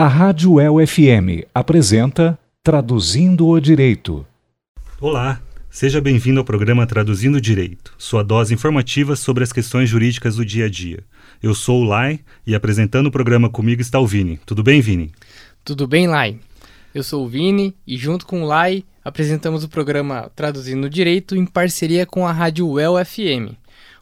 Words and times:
A 0.00 0.06
Rádio 0.06 0.60
El 0.60 0.86
FM 0.86 1.44
apresenta 1.52 2.38
Traduzindo 2.62 3.48
o 3.48 3.60
Direito. 3.60 4.24
Olá, 5.00 5.42
seja 5.68 6.00
bem-vindo 6.00 6.38
ao 6.38 6.44
programa 6.44 6.86
Traduzindo 6.86 7.38
o 7.38 7.40
Direito, 7.40 7.92
sua 7.98 8.22
dose 8.22 8.54
informativa 8.54 9.16
sobre 9.16 9.42
as 9.42 9.52
questões 9.52 9.90
jurídicas 9.90 10.36
do 10.36 10.44
dia 10.44 10.66
a 10.66 10.68
dia. 10.70 11.02
Eu 11.42 11.52
sou 11.52 11.82
o 11.82 11.84
Lai 11.84 12.20
e 12.46 12.54
apresentando 12.54 13.08
o 13.08 13.10
programa 13.10 13.50
comigo 13.50 13.82
está 13.82 13.98
o 13.98 14.06
Vini. 14.06 14.38
Tudo 14.46 14.62
bem, 14.62 14.80
Vini? 14.80 15.10
Tudo 15.64 15.84
bem, 15.88 16.06
Lai? 16.06 16.38
Eu 16.94 17.02
sou 17.02 17.24
o 17.24 17.28
Vini 17.28 17.74
e 17.84 17.96
junto 17.96 18.24
com 18.24 18.44
o 18.44 18.46
Lai 18.46 18.84
apresentamos 19.04 19.64
o 19.64 19.68
programa 19.68 20.30
Traduzindo 20.36 20.86
o 20.86 20.90
Direito 20.90 21.34
em 21.34 21.44
parceria 21.44 22.06
com 22.06 22.24
a 22.24 22.30
Rádio 22.30 22.68
Well 22.70 23.04
FM. 23.04 23.58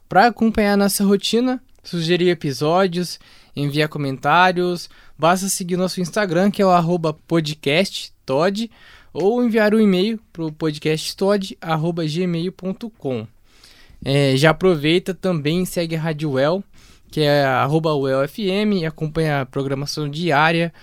Para 0.07 0.27
acompanhar 0.27 0.77
nossa 0.77 1.03
rotina, 1.03 1.59
sugerir 1.83 2.29
episódios, 2.29 3.19
enviar 3.55 3.89
comentários, 3.89 4.89
basta 5.17 5.49
seguir 5.49 5.77
nosso 5.77 5.99
Instagram, 5.99 6.51
que 6.51 6.61
é 6.61 6.65
o 6.65 7.13
podcasttod, 7.27 8.69
ou 9.13 9.43
enviar 9.43 9.73
um 9.73 9.79
e-mail 9.79 10.19
para 10.31 10.45
o 10.45 10.51
podcasttod.gmail.com. 10.51 13.27
É, 14.05 14.37
já 14.37 14.51
aproveita 14.51 15.11
também 15.13 15.65
segue 15.65 15.95
a 15.95 16.01
Rádio 16.01 16.31
Well, 16.31 16.63
que 17.09 17.21
é 17.21 17.43
arroba 17.43 17.95
WellFM, 17.95 18.79
e 18.79 18.85
acompanha 18.85 19.41
a 19.41 19.45
programação 19.45 20.09
diária 20.09 20.73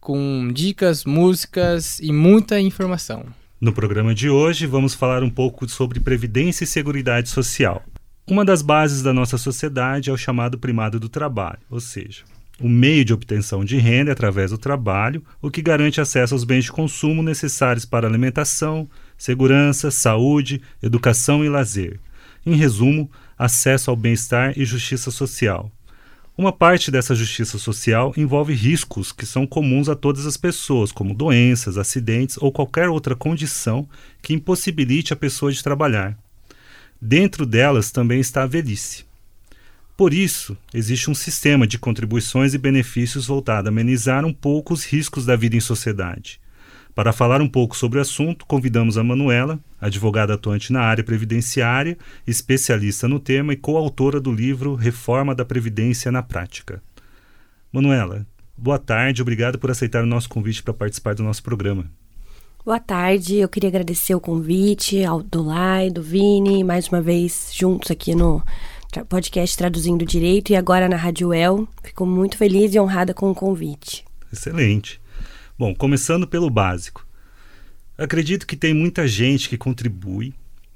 com 0.00 0.50
dicas, 0.52 1.04
músicas 1.04 1.98
e 1.98 2.12
muita 2.12 2.60
informação. 2.60 3.24
No 3.60 3.72
programa 3.72 4.14
de 4.14 4.28
hoje, 4.28 4.66
vamos 4.66 4.92
falar 4.92 5.22
um 5.22 5.30
pouco 5.30 5.66
sobre 5.68 6.00
Previdência 6.00 6.64
e 6.64 6.66
Seguridade 6.66 7.30
Social. 7.30 7.82
Uma 8.26 8.44
das 8.44 8.60
bases 8.60 9.02
da 9.02 9.12
nossa 9.12 9.38
sociedade 9.38 10.10
é 10.10 10.12
o 10.12 10.16
chamado 10.16 10.58
primado 10.58 11.00
do 11.00 11.08
trabalho, 11.08 11.60
ou 11.70 11.80
seja, 11.80 12.24
o 12.60 12.68
meio 12.68 13.04
de 13.04 13.12
obtenção 13.12 13.64
de 13.64 13.76
renda 13.76 14.12
através 14.12 14.50
do 14.50 14.58
trabalho, 14.58 15.22
o 15.42 15.50
que 15.50 15.62
garante 15.62 16.00
acesso 16.00 16.34
aos 16.34 16.44
bens 16.44 16.64
de 16.64 16.72
consumo 16.72 17.22
necessários 17.22 17.84
para 17.84 18.06
alimentação, 18.06 18.88
segurança, 19.18 19.90
saúde, 19.90 20.60
educação 20.82 21.44
e 21.44 21.48
lazer. 21.48 21.98
Em 22.46 22.54
resumo, 22.54 23.10
acesso 23.38 23.90
ao 23.90 23.96
bem-estar 23.96 24.56
e 24.56 24.64
justiça 24.64 25.10
social. 25.10 25.70
Uma 26.36 26.52
parte 26.52 26.90
dessa 26.90 27.14
justiça 27.14 27.58
social 27.58 28.12
envolve 28.16 28.52
riscos 28.52 29.12
que 29.12 29.24
são 29.24 29.46
comuns 29.46 29.88
a 29.88 29.94
todas 29.94 30.26
as 30.26 30.36
pessoas, 30.36 30.90
como 30.90 31.14
doenças, 31.14 31.78
acidentes 31.78 32.36
ou 32.38 32.50
qualquer 32.50 32.88
outra 32.88 33.14
condição 33.14 33.88
que 34.20 34.34
impossibilite 34.34 35.12
a 35.12 35.16
pessoa 35.16 35.52
de 35.52 35.62
trabalhar. 35.62 36.18
Dentro 37.00 37.46
delas 37.46 37.92
também 37.92 38.18
está 38.18 38.42
a 38.42 38.46
velhice. 38.46 39.04
Por 39.96 40.12
isso, 40.12 40.56
existe 40.72 41.08
um 41.08 41.14
sistema 41.14 41.68
de 41.68 41.78
contribuições 41.78 42.52
e 42.52 42.58
benefícios 42.58 43.26
voltado 43.26 43.68
a 43.68 43.70
amenizar 43.70 44.24
um 44.24 44.32
pouco 44.32 44.74
os 44.74 44.84
riscos 44.84 45.24
da 45.24 45.36
vida 45.36 45.54
em 45.54 45.60
sociedade. 45.60 46.40
Para 46.94 47.12
falar 47.12 47.40
um 47.40 47.48
pouco 47.48 47.76
sobre 47.76 47.98
o 47.98 48.02
assunto, 48.02 48.44
convidamos 48.44 48.98
a 48.98 49.04
Manuela, 49.04 49.58
advogada 49.80 50.34
atuante 50.34 50.72
na 50.72 50.80
área 50.80 51.04
previdenciária, 51.04 51.96
especialista 52.26 53.06
no 53.06 53.20
tema 53.20 53.52
e 53.52 53.56
coautora 53.56 54.20
do 54.20 54.32
livro 54.32 54.74
Reforma 54.74 55.32
da 55.32 55.44
Previdência 55.44 56.10
na 56.10 56.22
Prática. 56.22 56.82
Manuela, 57.72 58.26
boa 58.56 58.78
tarde, 58.78 59.22
obrigado 59.22 59.58
por 59.58 59.70
aceitar 59.70 60.02
o 60.02 60.06
nosso 60.06 60.28
convite 60.28 60.62
para 60.62 60.74
participar 60.74 61.14
do 61.14 61.22
nosso 61.22 61.42
programa. 61.42 61.84
Boa 62.64 62.80
tarde, 62.80 63.36
eu 63.36 63.48
queria 63.48 63.68
agradecer 63.68 64.14
o 64.14 64.20
convite 64.20 65.04
ao 65.04 65.22
do 65.22 65.42
Lai, 65.42 65.90
do 65.90 66.02
Vini, 66.02 66.64
mais 66.64 66.88
uma 66.88 67.02
vez 67.02 67.50
juntos 67.52 67.90
aqui 67.90 68.14
no 68.14 68.42
podcast 69.02 69.56
Traduzindo 69.56 70.04
Direito 70.04 70.52
e 70.52 70.56
agora 70.56 70.86
na 70.86 70.96
Rádio 70.96 71.32
El. 71.32 71.66
Fico 71.82 72.04
muito 72.04 72.36
feliz 72.36 72.74
e 72.74 72.78
honrada 72.78 73.14
com 73.14 73.30
o 73.30 73.34
convite. 73.34 74.04
Excelente. 74.30 75.00
Bom, 75.58 75.74
começando 75.74 76.28
pelo 76.28 76.50
básico. 76.50 77.06
Acredito 77.96 78.46
que 78.46 78.56
tem 78.56 78.74
muita 78.74 79.08
gente 79.08 79.48
que 79.48 79.56
contribui, 79.56 80.34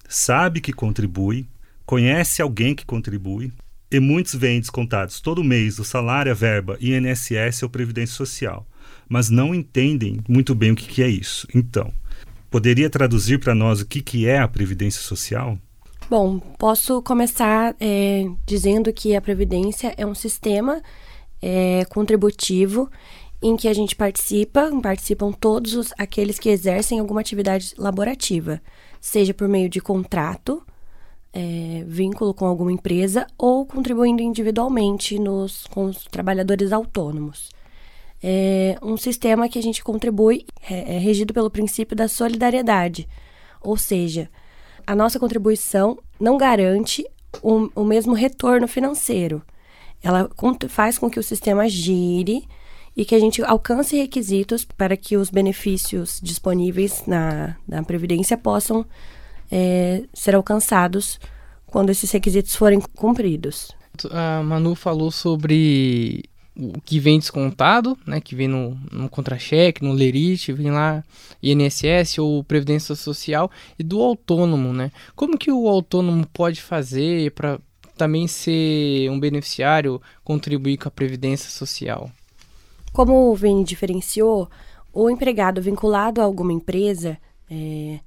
sabe 0.08 0.62
que 0.62 0.72
contribui, 0.72 1.46
conhece 1.84 2.40
alguém 2.40 2.74
que 2.74 2.86
contribui, 2.86 3.52
e 3.90 4.00
muitos 4.00 4.34
vêm 4.34 4.60
descontados 4.60 5.20
todo 5.20 5.44
mês 5.44 5.78
o 5.78 5.84
salário, 5.84 6.32
a 6.32 6.34
verba, 6.34 6.78
INSS 6.80 7.62
ou 7.62 7.68
Previdência 7.68 8.16
Social 8.16 8.66
mas 9.08 9.30
não 9.30 9.54
entendem 9.54 10.20
muito 10.28 10.54
bem 10.54 10.72
o 10.72 10.76
que, 10.76 10.86
que 10.86 11.02
é 11.02 11.08
isso. 11.08 11.48
Então, 11.54 11.92
poderia 12.50 12.90
traduzir 12.90 13.38
para 13.38 13.54
nós 13.54 13.80
o 13.80 13.86
que, 13.86 14.02
que 14.02 14.26
é 14.26 14.38
a 14.38 14.48
Previdência 14.48 15.00
Social? 15.00 15.58
Bom, 16.10 16.38
posso 16.38 17.02
começar 17.02 17.76
é, 17.78 18.24
dizendo 18.46 18.92
que 18.92 19.14
a 19.14 19.20
Previdência 19.20 19.94
é 19.96 20.06
um 20.06 20.14
sistema 20.14 20.82
é, 21.42 21.84
contributivo 21.86 22.90
em 23.42 23.56
que 23.56 23.68
a 23.68 23.74
gente 23.74 23.94
participa, 23.94 24.70
participam 24.82 25.32
todos 25.32 25.74
os, 25.74 25.92
aqueles 25.98 26.38
que 26.38 26.48
exercem 26.48 26.98
alguma 26.98 27.20
atividade 27.20 27.74
laborativa, 27.76 28.60
seja 29.00 29.34
por 29.34 29.46
meio 29.48 29.68
de 29.68 29.80
contrato, 29.80 30.62
é, 31.32 31.84
vínculo 31.86 32.32
com 32.32 32.46
alguma 32.46 32.72
empresa 32.72 33.26
ou 33.36 33.66
contribuindo 33.66 34.22
individualmente 34.22 35.18
nos, 35.18 35.66
com 35.66 35.84
os 35.84 36.04
trabalhadores 36.04 36.72
autônomos 36.72 37.50
é 38.22 38.76
um 38.82 38.96
sistema 38.96 39.48
que 39.48 39.58
a 39.58 39.62
gente 39.62 39.82
contribui, 39.82 40.44
é, 40.68 40.96
é 40.96 40.98
regido 40.98 41.32
pelo 41.32 41.50
princípio 41.50 41.96
da 41.96 42.08
solidariedade. 42.08 43.08
Ou 43.60 43.76
seja, 43.76 44.28
a 44.88 44.94
nossa 44.94 45.20
contribuição 45.20 45.98
não 46.18 46.38
garante 46.38 47.04
o, 47.42 47.68
o 47.74 47.84
mesmo 47.84 48.14
retorno 48.14 48.66
financeiro. 48.66 49.42
Ela 50.02 50.30
faz 50.66 50.96
com 50.96 51.10
que 51.10 51.20
o 51.20 51.22
sistema 51.22 51.68
gire 51.68 52.48
e 52.96 53.04
que 53.04 53.14
a 53.14 53.18
gente 53.18 53.42
alcance 53.42 53.98
requisitos 53.98 54.64
para 54.64 54.96
que 54.96 55.18
os 55.18 55.28
benefícios 55.28 56.18
disponíveis 56.22 57.02
na, 57.06 57.54
na 57.68 57.82
Previdência 57.82 58.38
possam 58.38 58.82
é, 59.52 60.04
ser 60.14 60.34
alcançados 60.34 61.20
quando 61.66 61.90
esses 61.90 62.10
requisitos 62.10 62.54
forem 62.54 62.80
cumpridos. 62.96 63.70
A 64.10 64.42
Manu 64.42 64.74
falou 64.74 65.10
sobre 65.10 66.24
o 66.58 66.80
que 66.80 66.98
vem 66.98 67.18
descontado, 67.18 67.96
né, 68.04 68.20
que 68.20 68.34
vem 68.34 68.48
no, 68.48 68.76
no 68.90 69.08
contra-cheque, 69.08 69.84
no 69.84 69.92
lerite, 69.92 70.52
vem 70.52 70.72
lá 70.72 71.04
INSS 71.40 72.18
ou 72.18 72.42
Previdência 72.42 72.96
Social 72.96 73.48
e 73.78 73.84
do 73.84 74.02
autônomo, 74.02 74.72
né? 74.72 74.90
Como 75.14 75.38
que 75.38 75.52
o 75.52 75.68
autônomo 75.68 76.26
pode 76.26 76.60
fazer 76.60 77.30
para 77.30 77.60
também 77.96 78.26
ser 78.26 79.08
um 79.10 79.20
beneficiário, 79.20 80.02
contribuir 80.24 80.78
com 80.78 80.88
a 80.88 80.90
Previdência 80.90 81.48
Social? 81.48 82.10
Como 82.92 83.30
o 83.30 83.36
Vini 83.36 83.62
diferenciou, 83.62 84.50
o 84.92 85.08
empregado 85.08 85.62
vinculado 85.62 86.20
a 86.20 86.24
alguma 86.24 86.52
empresa, 86.52 87.18
é, 87.48 88.00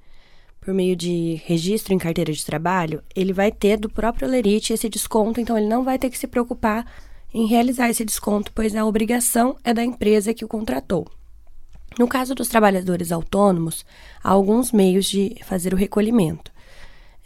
por 0.60 0.74
meio 0.74 0.94
de 0.94 1.40
registro 1.46 1.94
em 1.94 1.98
carteira 1.98 2.32
de 2.32 2.44
trabalho, 2.44 3.02
ele 3.16 3.32
vai 3.32 3.50
ter 3.50 3.78
do 3.78 3.88
próprio 3.88 4.28
lerite 4.28 4.72
esse 4.72 4.88
desconto, 4.88 5.40
então 5.40 5.56
ele 5.56 5.68
não 5.68 5.84
vai 5.84 5.98
ter 5.98 6.10
que 6.10 6.18
se 6.18 6.26
preocupar 6.26 6.86
em 7.32 7.46
realizar 7.46 7.88
esse 7.88 8.04
desconto, 8.04 8.52
pois 8.54 8.74
a 8.76 8.84
obrigação 8.84 9.56
é 9.64 9.72
da 9.72 9.84
empresa 9.84 10.34
que 10.34 10.44
o 10.44 10.48
contratou. 10.48 11.06
No 11.98 12.08
caso 12.08 12.34
dos 12.34 12.48
trabalhadores 12.48 13.12
autônomos, 13.12 13.84
há 14.22 14.30
alguns 14.30 14.72
meios 14.72 15.06
de 15.06 15.36
fazer 15.44 15.72
o 15.74 15.76
recolhimento. 15.76 16.50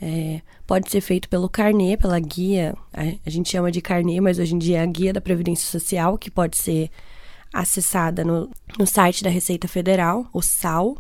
É, 0.01 0.41
pode 0.67 0.91
ser 0.91 1.01
feito 1.01 1.29
pelo 1.29 1.49
carnê, 1.49 1.97
pela 1.97 2.19
guia, 2.19 2.75
a, 2.93 3.31
gente 3.31 3.51
chama 3.51 3.71
de 3.71 3.81
carnê, 3.81 4.21
mas 4.21 4.39
hoje 4.39 4.55
em 4.55 4.59
dia 4.59 4.79
é 4.79 4.83
a 4.83 4.87
guia 4.87 5.13
da 5.13 5.21
Previdência 5.21 5.67
Social, 5.71 6.19
que 6.19 6.31
pode 6.31 6.57
ser 6.57 6.91
acessada 7.53 8.25
no, 8.25 8.51
no 8.79 8.87
site 8.87 9.25
da 9.25 9.31
Receita 9.31 9.67
Federal, 9.67 10.27
o 10.33 10.43
SAL, 10.43 10.99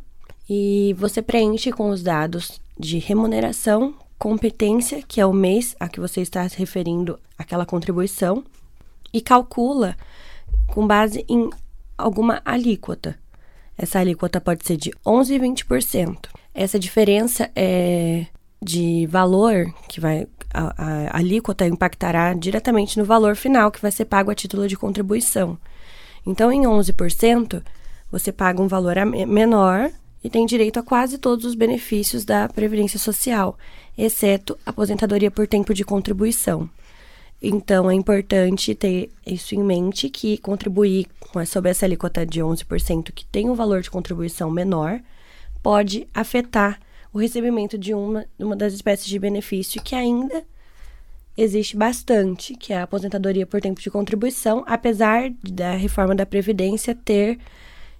e 0.49 0.94
você 0.97 1.21
preenche 1.21 1.73
com 1.73 1.91
os 1.91 2.03
dados 2.03 2.61
de 2.78 2.99
remuneração, 2.99 3.94
competência, 4.19 5.03
que 5.03 5.21
é 5.21 5.27
o 5.27 5.33
mês 5.33 5.75
a 5.78 5.88
que 5.88 6.00
você 6.00 6.21
está 6.21 6.49
se 6.49 6.56
referindo 6.56 7.19
aquela 7.37 7.67
contribuição, 7.67 8.44
e 9.16 9.21
calcula 9.22 9.97
com 10.66 10.87
base 10.87 11.25
em 11.27 11.49
alguma 11.97 12.43
alíquota. 12.44 13.19
Essa 13.79 13.99
alíquota 13.99 14.43
pode 14.43 14.67
ser 14.67 14.76
de 14.76 14.91
11% 15.06 15.31
e 15.31 15.38
20%. 15.38 16.19
Essa 16.55 16.79
diferença 16.79 17.50
é 17.56 18.26
de 18.62 19.06
valor 19.06 19.73
que 19.88 20.00
vai 20.00 20.26
a, 20.52 20.75
a, 20.76 21.19
alíquota 21.19 21.67
impactará 21.67 22.35
diretamente 22.35 22.99
no 22.99 23.05
valor 23.06 23.37
final 23.37 23.70
que 23.70 23.81
vai 23.81 23.91
ser 23.91 24.05
pago 24.05 24.31
a 24.31 24.35
título 24.35 24.69
de 24.69 24.76
contribuição. 24.76 25.58
Então, 26.26 26.52
em 26.52 26.62
11%, 26.62 27.62
você 28.11 28.31
paga 28.31 28.61
um 28.61 28.69
valor 28.69 28.96
menor 29.26 29.91
e 30.23 30.29
tem 30.29 30.44
direito 30.44 30.79
a 30.79 30.82
quase 30.82 31.17
todos 31.17 31.46
os 31.46 31.55
benefícios 31.55 32.25
da 32.25 32.49
Previdência 32.49 32.99
Social, 32.99 33.56
exceto 33.96 34.58
aposentadoria 34.67 35.31
por 35.31 35.46
tempo 35.46 35.73
de 35.73 35.85
contribuição. 35.85 36.69
Então, 37.41 37.91
é 37.91 37.94
importante 37.94 38.75
ter 38.75 39.11
isso 39.27 39.55
em 39.55 39.62
mente, 39.62 40.09
que 40.09 40.38
contribuir 40.38 41.06
com 41.21 41.44
sob 41.44 41.69
essa 41.69 41.85
alíquota 41.85 42.25
de 42.25 42.41
11%, 42.41 43.12
que 43.12 43.25
tem 43.27 43.50
um 43.50 43.55
valor 43.55 43.83
de 43.83 43.91
contribuição 43.91 44.50
menor, 44.50 45.00
pode 45.62 46.09
afetar 46.15 46.81
o 47.12 47.19
recebimento 47.19 47.77
de 47.77 47.93
uma, 47.93 48.27
uma 48.38 48.56
das 48.56 48.73
espécies 48.73 49.06
de 49.06 49.19
benefício 49.19 49.83
que 49.83 49.94
ainda 49.94 50.44
existe 51.37 51.77
bastante, 51.77 52.55
que 52.55 52.73
é 52.73 52.79
a 52.79 52.85
aposentadoria 52.85 53.47
por 53.47 53.61
tempo 53.61 53.81
de 53.81 53.91
contribuição, 53.91 54.65
apesar 54.67 55.31
da 55.43 55.73
reforma 55.73 56.15
da 56.15 56.25
Previdência 56.25 56.94
ter 56.94 57.39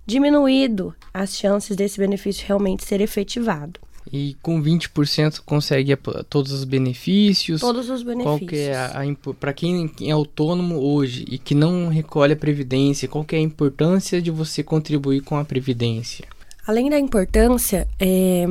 diminuído 0.07 0.95
as 1.13 1.37
chances 1.37 1.77
desse 1.77 1.99
benefício 1.99 2.47
realmente 2.47 2.85
ser 2.85 3.01
efetivado. 3.01 3.81
E 4.13 4.37
com 4.41 4.63
20% 4.63 5.41
consegue 5.45 5.97
todos 6.29 6.53
os 6.53 6.65
benefícios? 6.65 7.61
Todos 7.61 7.91
os 7.91 8.03
benefícios. 8.03 8.39
Qual 8.39 8.49
que 8.49 8.57
é 8.57 8.77
a, 8.77 9.03
a 9.03 9.35
para 9.35 9.53
quem 9.53 9.91
é 10.03 10.11
autônomo 10.11 10.77
hoje 10.77 11.25
e 11.29 11.39
que 11.39 11.55
não 11.55 11.89
recolhe 11.89 12.33
a 12.33 12.37
previdência, 12.37 13.09
qual 13.09 13.25
que 13.25 13.35
é 13.35 13.39
a 13.39 13.43
importância 13.43 14.23
de 14.23 14.31
você 14.31 14.63
contribuir 14.63 15.23
com 15.23 15.37
a 15.37 15.45
previdência? 15.45 16.25
Além 16.67 16.89
da 16.89 16.99
importância, 16.99 17.87
é 17.99 18.47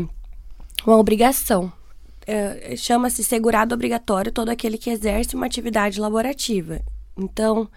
uma 0.86 0.98
obrigação. 0.98 1.72
É, 2.28 2.76
Chama-se 2.76 3.24
segurado 3.24 3.74
obrigatório 3.74 4.32
todo 4.32 4.50
aquele 4.50 4.78
que 4.78 4.90
exerce 4.90 5.36
uma 5.36 5.46
atividade 5.46 6.00
laborativa. 6.00 6.82
Então, 7.18 7.70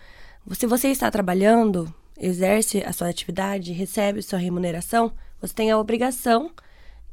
se 0.52 0.66
você 0.66 0.88
está 0.88 1.10
trabalhando, 1.10 1.92
exerce 2.18 2.82
a 2.84 2.92
sua 2.92 3.08
atividade, 3.08 3.72
recebe 3.72 4.22
sua 4.22 4.38
remuneração, 4.38 5.12
você 5.40 5.54
tem 5.54 5.70
a 5.70 5.78
obrigação 5.78 6.50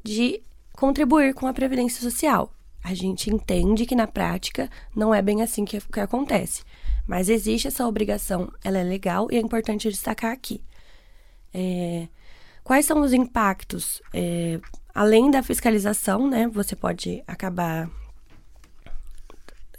de 0.03 0.41
contribuir 0.75 1.33
com 1.33 1.47
a 1.47 1.53
previdência 1.53 2.01
social. 2.01 2.51
A 2.83 2.93
gente 2.93 3.33
entende 3.33 3.85
que 3.85 3.95
na 3.95 4.05
prática 4.05 4.69
não 4.95 5.13
é 5.13 5.21
bem 5.21 5.41
assim 5.41 5.65
que, 5.65 5.79
que 5.81 5.99
acontece, 5.99 6.63
mas 7.07 7.29
existe 7.29 7.67
essa 7.67 7.87
obrigação, 7.87 8.51
ela 8.63 8.77
é 8.77 8.83
legal 8.83 9.27
e 9.31 9.37
é 9.37 9.39
importante 9.39 9.89
destacar 9.89 10.31
aqui. 10.31 10.61
É, 11.53 12.07
quais 12.63 12.85
são 12.85 13.01
os 13.01 13.13
impactos? 13.13 14.01
É, 14.13 14.59
além 14.93 15.31
da 15.31 15.41
fiscalização, 15.41 16.29
né? 16.29 16.47
Você 16.47 16.75
pode 16.75 17.23
acabar 17.27 17.89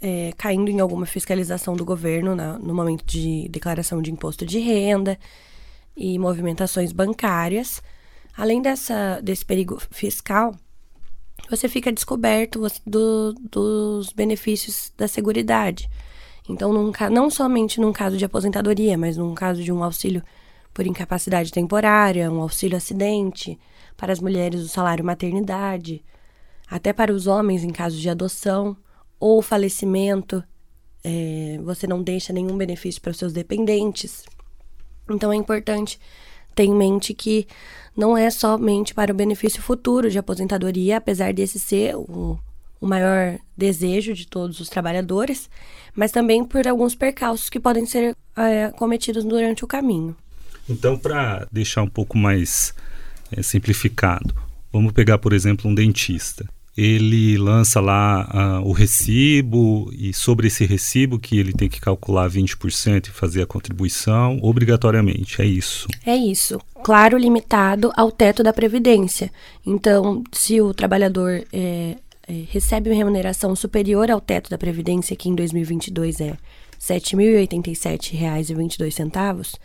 é, 0.01 0.31
caindo 0.37 0.69
em 0.69 0.79
alguma 0.79 1.05
fiscalização 1.05 1.75
do 1.75 1.85
governo 1.85 2.35
na, 2.35 2.57
no 2.59 2.73
momento 2.73 3.05
de 3.05 3.47
declaração 3.49 4.01
de 4.01 4.11
imposto 4.11 4.45
de 4.45 4.59
renda 4.59 5.17
e 5.95 6.19
movimentações 6.19 6.91
bancárias. 6.91 7.81
Além 8.35 8.61
dessa, 8.61 9.19
desse 9.21 9.43
perigo 9.43 9.81
fiscal, 9.89 10.55
você 11.49 11.67
fica 11.69 11.91
descoberto 11.91 12.61
do, 12.85 13.33
dos 13.33 14.11
benefícios 14.11 14.91
da 14.97 15.07
Seguridade. 15.07 15.89
Então, 16.49 16.71
num, 16.71 16.91
não 17.11 17.29
somente 17.29 17.79
num 17.79 17.91
caso 17.91 18.17
de 18.17 18.25
aposentadoria, 18.25 18.97
mas 18.97 19.17
num 19.17 19.35
caso 19.35 19.63
de 19.63 19.71
um 19.71 19.83
auxílio 19.83 20.23
por 20.73 20.85
incapacidade 20.85 21.51
temporária, 21.51 22.31
um 22.31 22.41
auxílio 22.41 22.77
acidente, 22.77 23.59
para 23.97 24.13
as 24.13 24.19
mulheres 24.19 24.61
o 24.61 24.67
salário 24.67 25.03
maternidade, 25.03 26.03
até 26.69 26.93
para 26.93 27.11
os 27.11 27.27
homens 27.27 27.63
em 27.63 27.71
caso 27.71 27.97
de 27.97 28.09
adoção 28.09 28.77
ou 29.19 29.41
falecimento, 29.41 30.43
é, 31.03 31.59
você 31.63 31.87
não 31.87 32.03
deixa 32.03 32.31
nenhum 32.31 32.55
benefício 32.55 33.01
para 33.01 33.11
os 33.11 33.17
seus 33.17 33.33
dependentes. 33.33 34.23
Então 35.09 35.31
é 35.31 35.35
importante 35.35 35.99
ter 36.57 36.63
em 36.63 36.75
mente 36.75 37.13
que 37.13 37.47
não 37.95 38.17
é 38.17 38.29
somente 38.29 38.93
para 38.93 39.11
o 39.11 39.15
benefício 39.15 39.61
futuro 39.61 40.09
de 40.09 40.17
aposentadoria, 40.17 40.97
apesar 40.97 41.31
desse 41.33 41.59
ser 41.59 41.95
o, 41.95 42.39
o 42.81 42.87
maior 42.87 43.37
desejo 43.55 44.13
de 44.13 44.27
todos 44.27 44.59
os 44.59 44.67
trabalhadores, 44.67 45.49
mas 45.95 46.11
também 46.11 46.43
por 46.43 46.67
alguns 46.67 46.95
percalços 46.95 47.49
que 47.49 47.59
podem 47.59 47.85
ser 47.85 48.15
é, 48.35 48.69
cometidos 48.71 49.23
durante 49.23 49.63
o 49.63 49.67
caminho. 49.67 50.15
Então, 50.67 50.97
para 50.97 51.47
deixar 51.51 51.83
um 51.83 51.89
pouco 51.89 52.17
mais 52.17 52.73
é, 53.31 53.41
simplificado, 53.41 54.35
vamos 54.71 54.91
pegar, 54.91 55.17
por 55.17 55.31
exemplo, 55.31 55.69
um 55.69 55.75
dentista 55.75 56.45
ele 56.77 57.37
lança 57.39 57.81
lá 57.81 58.61
uh, 58.61 58.67
o 58.67 58.71
recibo 58.71 59.91
e 59.97 60.13
sobre 60.13 60.45
esse 60.47 60.63
recibo 60.63 61.17
que 61.17 61.39
ele 61.39 61.51
tem 61.51 61.67
que 61.67 61.81
calcular 61.81 62.29
20% 62.29 63.07
e 63.07 63.09
fazer 63.09 63.41
a 63.41 63.47
contribuição 63.47 64.37
obrigatoriamente, 64.43 65.41
é 65.41 65.45
isso? 65.45 65.87
É 66.05 66.15
isso. 66.15 66.61
Claro, 66.83 67.17
limitado 67.17 67.91
ao 67.97 68.11
teto 68.11 68.43
da 68.43 68.53
Previdência. 68.53 69.31
Então, 69.65 70.23
se 70.31 70.61
o 70.61 70.71
trabalhador 70.71 71.43
é, 71.51 71.95
é, 72.27 72.43
recebe 72.51 72.91
uma 72.91 72.95
remuneração 72.95 73.55
superior 73.55 74.11
ao 74.11 74.21
teto 74.21 74.51
da 74.51 74.57
Previdência, 74.57 75.15
que 75.15 75.29
em 75.29 75.35
2022 75.35 76.21
é 76.21 76.29
R$ 76.29 76.37
7.087,22, 76.79 79.55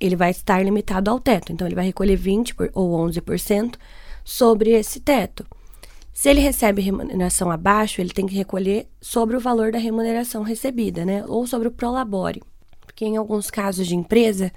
ele 0.00 0.16
vai 0.16 0.30
estar 0.30 0.64
limitado 0.64 1.10
ao 1.10 1.20
teto. 1.20 1.52
Então, 1.52 1.68
ele 1.68 1.74
vai 1.74 1.84
recolher 1.84 2.18
20% 2.18 2.54
por, 2.54 2.70
ou 2.72 2.92
11% 3.06 3.74
sobre 4.24 4.70
esse 4.70 5.00
teto. 5.00 5.44
Se 6.20 6.28
ele 6.28 6.40
recebe 6.40 6.82
remuneração 6.82 7.50
abaixo, 7.50 7.98
ele 7.98 8.10
tem 8.10 8.26
que 8.26 8.34
recolher 8.34 8.86
sobre 9.00 9.38
o 9.38 9.40
valor 9.40 9.72
da 9.72 9.78
remuneração 9.78 10.42
recebida, 10.42 11.02
né? 11.02 11.24
Ou 11.26 11.46
sobre 11.46 11.66
o 11.66 11.70
prolabore. 11.70 12.42
Porque 12.82 13.06
em 13.06 13.16
alguns 13.16 13.50
casos 13.50 13.86
de 13.86 13.96
empresa, 13.96 14.52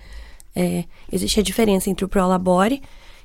é, 0.53 0.83
existe 1.09 1.39
a 1.39 1.43
diferença 1.43 1.89
entre 1.89 2.03
o 2.03 2.09
prolabore 2.09 2.83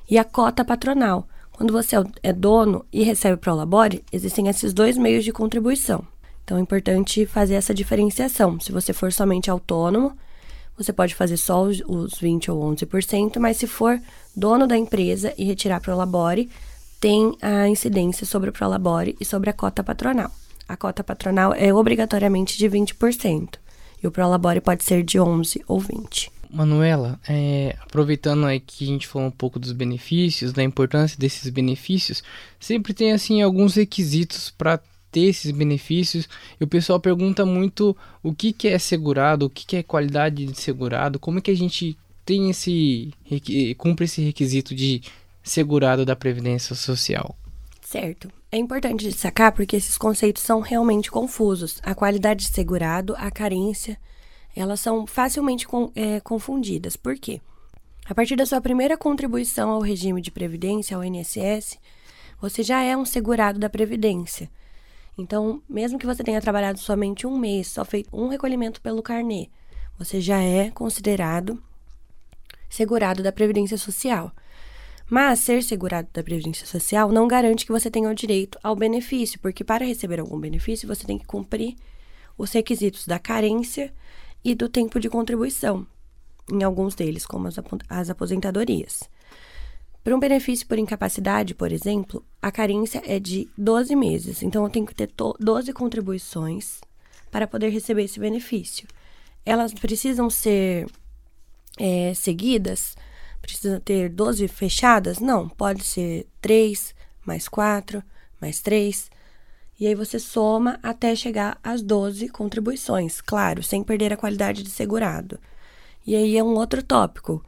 e 0.09 0.17
a 0.17 0.23
cota 0.23 0.63
patronal. 0.63 1.27
Quando 1.51 1.73
você 1.73 1.97
é 2.23 2.31
dono 2.31 2.85
e 2.93 3.03
recebe 3.03 3.35
o 3.35 3.37
prolabore, 3.37 4.05
existem 4.09 4.47
esses 4.47 4.73
dois 4.73 4.97
meios 4.97 5.25
de 5.25 5.33
contribuição. 5.33 6.07
Então 6.45 6.57
é 6.57 6.61
importante 6.61 7.25
fazer 7.25 7.55
essa 7.55 7.73
diferenciação. 7.73 8.57
Se 8.57 8.71
você 8.71 8.93
for 8.93 9.11
somente 9.11 9.51
autônomo, 9.51 10.17
você 10.77 10.93
pode 10.93 11.13
fazer 11.13 11.35
só 11.35 11.61
os, 11.61 11.81
os 11.85 12.17
20 12.17 12.51
ou 12.51 12.73
11%, 12.73 13.37
mas 13.37 13.57
se 13.57 13.67
for 13.67 13.99
dono 14.33 14.65
da 14.65 14.77
empresa 14.77 15.33
e 15.37 15.43
retirar 15.43 15.81
prolabore, 15.81 16.49
tem 16.99 17.35
a 17.41 17.67
incidência 17.67 18.25
sobre 18.25 18.49
o 18.49 18.53
Prolabore 18.53 19.15
e 19.19 19.25
sobre 19.25 19.49
a 19.49 19.53
cota 19.53 19.83
patronal. 19.83 20.31
A 20.67 20.77
cota 20.77 21.03
patronal 21.03 21.53
é 21.53 21.73
obrigatoriamente 21.73 22.57
de 22.57 22.69
20% 22.69 23.55
e 24.03 24.07
o 24.07 24.11
Prolabore 24.11 24.61
pode 24.61 24.83
ser 24.83 25.03
de 25.03 25.19
11 25.19 25.63
ou 25.67 25.79
20. 25.79 26.31
Manuela, 26.51 27.19
é, 27.27 27.75
aproveitando 27.81 28.45
aí 28.45 28.59
que 28.59 28.83
a 28.83 28.87
gente 28.87 29.07
falou 29.07 29.27
um 29.27 29.31
pouco 29.31 29.59
dos 29.59 29.71
benefícios, 29.71 30.51
da 30.51 30.63
importância 30.63 31.17
desses 31.17 31.49
benefícios, 31.49 32.23
sempre 32.59 32.93
tem 32.93 33.11
assim 33.11 33.41
alguns 33.41 33.75
requisitos 33.75 34.49
para 34.49 34.79
ter 35.11 35.21
esses 35.21 35.51
benefícios. 35.51 36.27
E 36.59 36.63
o 36.63 36.67
pessoal 36.67 36.99
pergunta 36.99 37.45
muito 37.45 37.95
o 38.23 38.33
que, 38.33 38.51
que 38.51 38.67
é 38.67 38.79
segurado, 38.79 39.45
o 39.45 39.49
que, 39.49 39.65
que 39.65 39.75
é 39.75 39.83
qualidade 39.83 40.45
de 40.45 40.59
segurado, 40.59 41.19
como 41.19 41.37
é 41.37 41.41
que 41.41 41.51
a 41.51 41.57
gente 41.57 41.95
tem 42.25 42.49
esse 42.49 43.11
cumpre 43.77 44.05
esse 44.05 44.21
requisito 44.21 44.75
de 44.75 45.01
segurado 45.43 46.05
da 46.05 46.15
Previdência 46.15 46.75
Social. 46.75 47.35
Certo. 47.81 48.31
É 48.51 48.57
importante 48.57 49.05
destacar 49.05 49.51
porque 49.51 49.75
esses 49.75 49.97
conceitos 49.97 50.43
são 50.43 50.59
realmente 50.59 51.09
confusos. 51.09 51.79
A 51.83 51.95
qualidade 51.95 52.45
de 52.45 52.51
segurado, 52.51 53.15
a 53.17 53.31
carência, 53.31 53.97
elas 54.55 54.79
são 54.79 55.05
facilmente 55.07 55.67
com, 55.67 55.91
é, 55.95 56.19
confundidas. 56.19 56.95
Por 56.95 57.15
quê? 57.15 57.41
A 58.05 58.15
partir 58.15 58.35
da 58.35 58.45
sua 58.45 58.59
primeira 58.59 58.97
contribuição 58.97 59.69
ao 59.69 59.81
regime 59.81 60.21
de 60.21 60.31
previdência, 60.31 60.97
ao 60.97 61.03
INSS, 61.03 61.77
você 62.41 62.63
já 62.63 62.81
é 62.81 62.97
um 62.97 63.05
segurado 63.05 63.59
da 63.59 63.69
Previdência. 63.69 64.49
Então, 65.17 65.61
mesmo 65.69 65.99
que 65.99 66.05
você 66.05 66.23
tenha 66.23 66.41
trabalhado 66.41 66.79
somente 66.79 67.27
um 67.27 67.37
mês, 67.37 67.67
só 67.67 67.83
feito 67.83 68.09
um 68.11 68.27
recolhimento 68.27 68.81
pelo 68.81 69.03
carnê, 69.03 69.49
você 69.97 70.21
já 70.21 70.41
é 70.41 70.71
considerado 70.71 71.61
segurado 72.69 73.21
da 73.21 73.31
Previdência 73.31 73.77
Social. 73.77 74.31
Mas 75.09 75.39
ser 75.39 75.63
segurado 75.63 76.07
da 76.13 76.21
Previdência 76.21 76.67
Social 76.67 77.11
não 77.11 77.27
garante 77.27 77.65
que 77.65 77.71
você 77.71 77.89
tenha 77.89 78.09
o 78.09 78.13
direito 78.13 78.59
ao 78.61 78.75
benefício, 78.75 79.39
porque 79.39 79.63
para 79.63 79.83
receber 79.83 80.19
algum 80.19 80.39
benefício 80.39 80.87
você 80.87 81.05
tem 81.05 81.17
que 81.17 81.25
cumprir 81.25 81.75
os 82.37 82.51
requisitos 82.51 83.07
da 83.07 83.17
carência 83.17 83.91
e 84.45 84.53
do 84.53 84.69
tempo 84.69 84.99
de 84.99 85.09
contribuição, 85.09 85.85
em 86.51 86.63
alguns 86.63 86.93
deles, 86.93 87.25
como 87.25 87.49
as 87.89 88.09
aposentadorias. 88.09 89.09
Para 90.03 90.15
um 90.15 90.19
benefício 90.19 90.65
por 90.67 90.77
incapacidade, 90.77 91.55
por 91.55 91.71
exemplo, 91.71 92.23
a 92.41 92.51
carência 92.51 93.01
é 93.05 93.19
de 93.19 93.49
12 93.57 93.95
meses, 93.95 94.43
então 94.43 94.63
eu 94.63 94.69
tenho 94.69 94.85
que 94.85 94.95
ter 94.95 95.11
12 95.39 95.73
contribuições 95.73 96.79
para 97.31 97.47
poder 97.47 97.69
receber 97.69 98.03
esse 98.03 98.19
benefício. 98.19 98.87
Elas 99.45 99.73
precisam 99.73 100.29
ser 100.29 100.87
é, 101.77 102.13
seguidas 102.13 102.95
Precisa 103.51 103.79
ter 103.79 104.09
12 104.09 104.47
fechadas? 104.47 105.19
Não, 105.19 105.49
pode 105.49 105.83
ser 105.83 106.27
3, 106.39 106.93
mais 107.25 107.47
4, 107.47 108.03
mais 108.39 108.61
3. 108.61 109.09
E 109.79 109.87
aí 109.87 109.95
você 109.95 110.19
soma 110.19 110.79
até 110.83 111.15
chegar 111.15 111.57
às 111.63 111.81
12 111.81 112.29
contribuições, 112.29 113.21
claro, 113.21 113.63
sem 113.63 113.83
perder 113.83 114.13
a 114.13 114.17
qualidade 114.17 114.61
de 114.61 114.69
segurado. 114.69 115.39
E 116.05 116.15
aí 116.15 116.37
é 116.37 116.43
um 116.43 116.55
outro 116.55 116.83
tópico. 116.83 117.43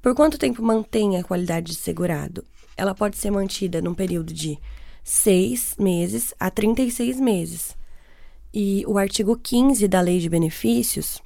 Por 0.00 0.14
quanto 0.14 0.38
tempo 0.38 0.62
mantém 0.62 1.16
a 1.16 1.24
qualidade 1.24 1.72
de 1.72 1.78
segurado? 1.78 2.44
Ela 2.76 2.94
pode 2.94 3.16
ser 3.16 3.30
mantida 3.30 3.80
num 3.80 3.94
período 3.94 4.32
de 4.32 4.58
6 5.02 5.76
meses 5.78 6.34
a 6.38 6.50
36 6.50 7.18
meses. 7.18 7.76
E 8.52 8.84
o 8.86 8.98
artigo 8.98 9.36
15 9.36 9.88
da 9.88 10.00
Lei 10.00 10.18
de 10.18 10.28
Benefícios 10.28 11.22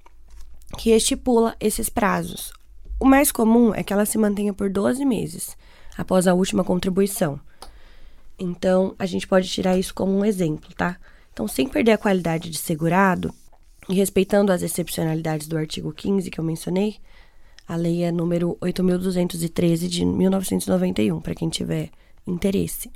que 0.78 0.90
estipula 0.90 1.56
esses 1.60 1.88
prazos. 1.88 2.52
O 2.99 3.05
mais 3.05 3.31
comum 3.31 3.75
é 3.75 3.83
que 3.83 3.93
ela 3.93 4.07
se 4.07 4.17
mantenha 4.17 4.55
por 4.55 4.71
12 4.71 5.05
meses 5.05 5.57
após 5.97 6.26
a 6.26 6.35
última 6.35 6.65
contribuição. 6.65 7.38
Então, 8.38 8.95
a 8.99 9.07
gente 9.07 9.26
pode 9.26 9.49
tirar 9.49 9.79
isso 9.79 9.95
como 9.95 10.12
um 10.12 10.25
exemplo, 10.25 10.71
tá? 10.75 10.99
Então, 11.33 11.47
sem 11.47 11.69
perder 11.69 11.93
a 11.93 11.99
qualidade 11.99 12.49
de 12.49 12.59
segurado 12.59 13.33
e 13.88 13.95
respeitando 13.95 14.53
as 14.53 14.62
excepcionalidades 14.62 15.47
do 15.47 15.57
artigo 15.57 15.93
15 15.93 16.31
que 16.31 16.41
eu 16.41 16.45
mencionei, 16.45 16.97
a 17.69 17.76
lei 17.76 18.03
é 18.03 18.12
número 18.12 18.57
8.213 18.61 19.88
de 19.88 20.05
1991, 20.05 21.21
para 21.21 21.35
quem 21.35 21.49
tiver 21.49 21.91
interesse. 22.26 22.91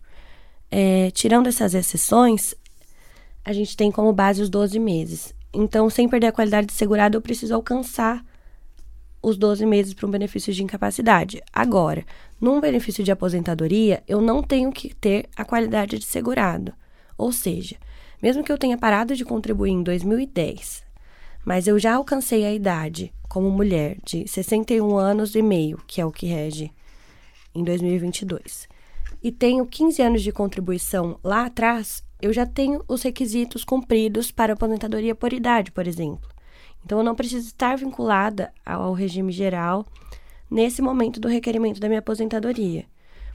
É, 0.70 1.10
tirando 1.10 1.48
essas 1.48 1.74
exceções, 1.74 2.54
a 3.44 3.52
gente 3.52 3.76
tem 3.76 3.90
como 3.90 4.12
base 4.12 4.40
os 4.40 4.48
12 4.48 4.78
meses. 4.78 5.34
Então, 5.52 5.90
sem 5.90 6.08
perder 6.08 6.28
a 6.28 6.32
qualidade 6.32 6.68
de 6.68 6.72
segurado, 6.72 7.16
eu 7.16 7.22
preciso 7.22 7.54
alcançar 7.54 8.24
os 9.22 9.36
12 9.36 9.66
meses 9.66 9.94
para 9.94 10.06
um 10.06 10.10
benefício 10.10 10.52
de 10.52 10.62
incapacidade. 10.62 11.42
Agora, 11.52 12.04
num 12.40 12.60
benefício 12.60 13.04
de 13.04 13.12
aposentadoria, 13.12 14.02
eu 14.08 14.20
não 14.20 14.42
tenho 14.42 14.72
que 14.72 14.94
ter 14.94 15.28
a 15.36 15.44
qualidade 15.44 15.98
de 15.98 16.04
segurado. 16.04 16.72
Ou 17.18 17.32
seja, 17.32 17.76
mesmo 18.22 18.42
que 18.42 18.50
eu 18.50 18.58
tenha 18.58 18.78
parado 18.78 19.14
de 19.14 19.24
contribuir 19.24 19.72
em 19.72 19.82
2010, 19.82 20.82
mas 21.44 21.66
eu 21.66 21.78
já 21.78 21.94
alcancei 21.94 22.44
a 22.44 22.52
idade 22.52 23.12
como 23.28 23.50
mulher 23.50 23.96
de 24.04 24.26
61 24.26 24.96
anos 24.96 25.34
e 25.34 25.42
meio, 25.42 25.80
que 25.86 26.00
é 26.00 26.04
o 26.04 26.10
que 26.10 26.26
rege 26.26 26.72
em 27.54 27.62
2022, 27.62 28.68
e 29.22 29.30
tenho 29.30 29.66
15 29.66 30.02
anos 30.02 30.22
de 30.22 30.32
contribuição 30.32 31.18
lá 31.22 31.46
atrás, 31.46 32.02
eu 32.22 32.32
já 32.32 32.46
tenho 32.46 32.82
os 32.88 33.02
requisitos 33.02 33.64
cumpridos 33.64 34.30
para 34.30 34.52
aposentadoria 34.52 35.14
por 35.14 35.32
idade, 35.32 35.70
por 35.70 35.86
exemplo. 35.86 36.28
Então, 36.84 36.98
eu 36.98 37.04
não 37.04 37.14
preciso 37.14 37.46
estar 37.46 37.76
vinculada 37.76 38.52
ao 38.64 38.92
regime 38.92 39.32
geral 39.32 39.86
nesse 40.50 40.82
momento 40.82 41.20
do 41.20 41.28
requerimento 41.28 41.80
da 41.80 41.88
minha 41.88 42.00
aposentadoria. 42.00 42.84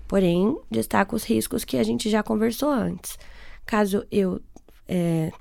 Porém, 0.08 0.58
destaco 0.70 1.16
os 1.16 1.24
riscos 1.24 1.64
que 1.64 1.78
a 1.78 1.84
gente 1.84 2.10
já 2.10 2.22
conversou 2.22 2.70
antes. 2.70 3.18
Caso 3.66 4.06
eu 4.12 4.40
é, 4.88 5.32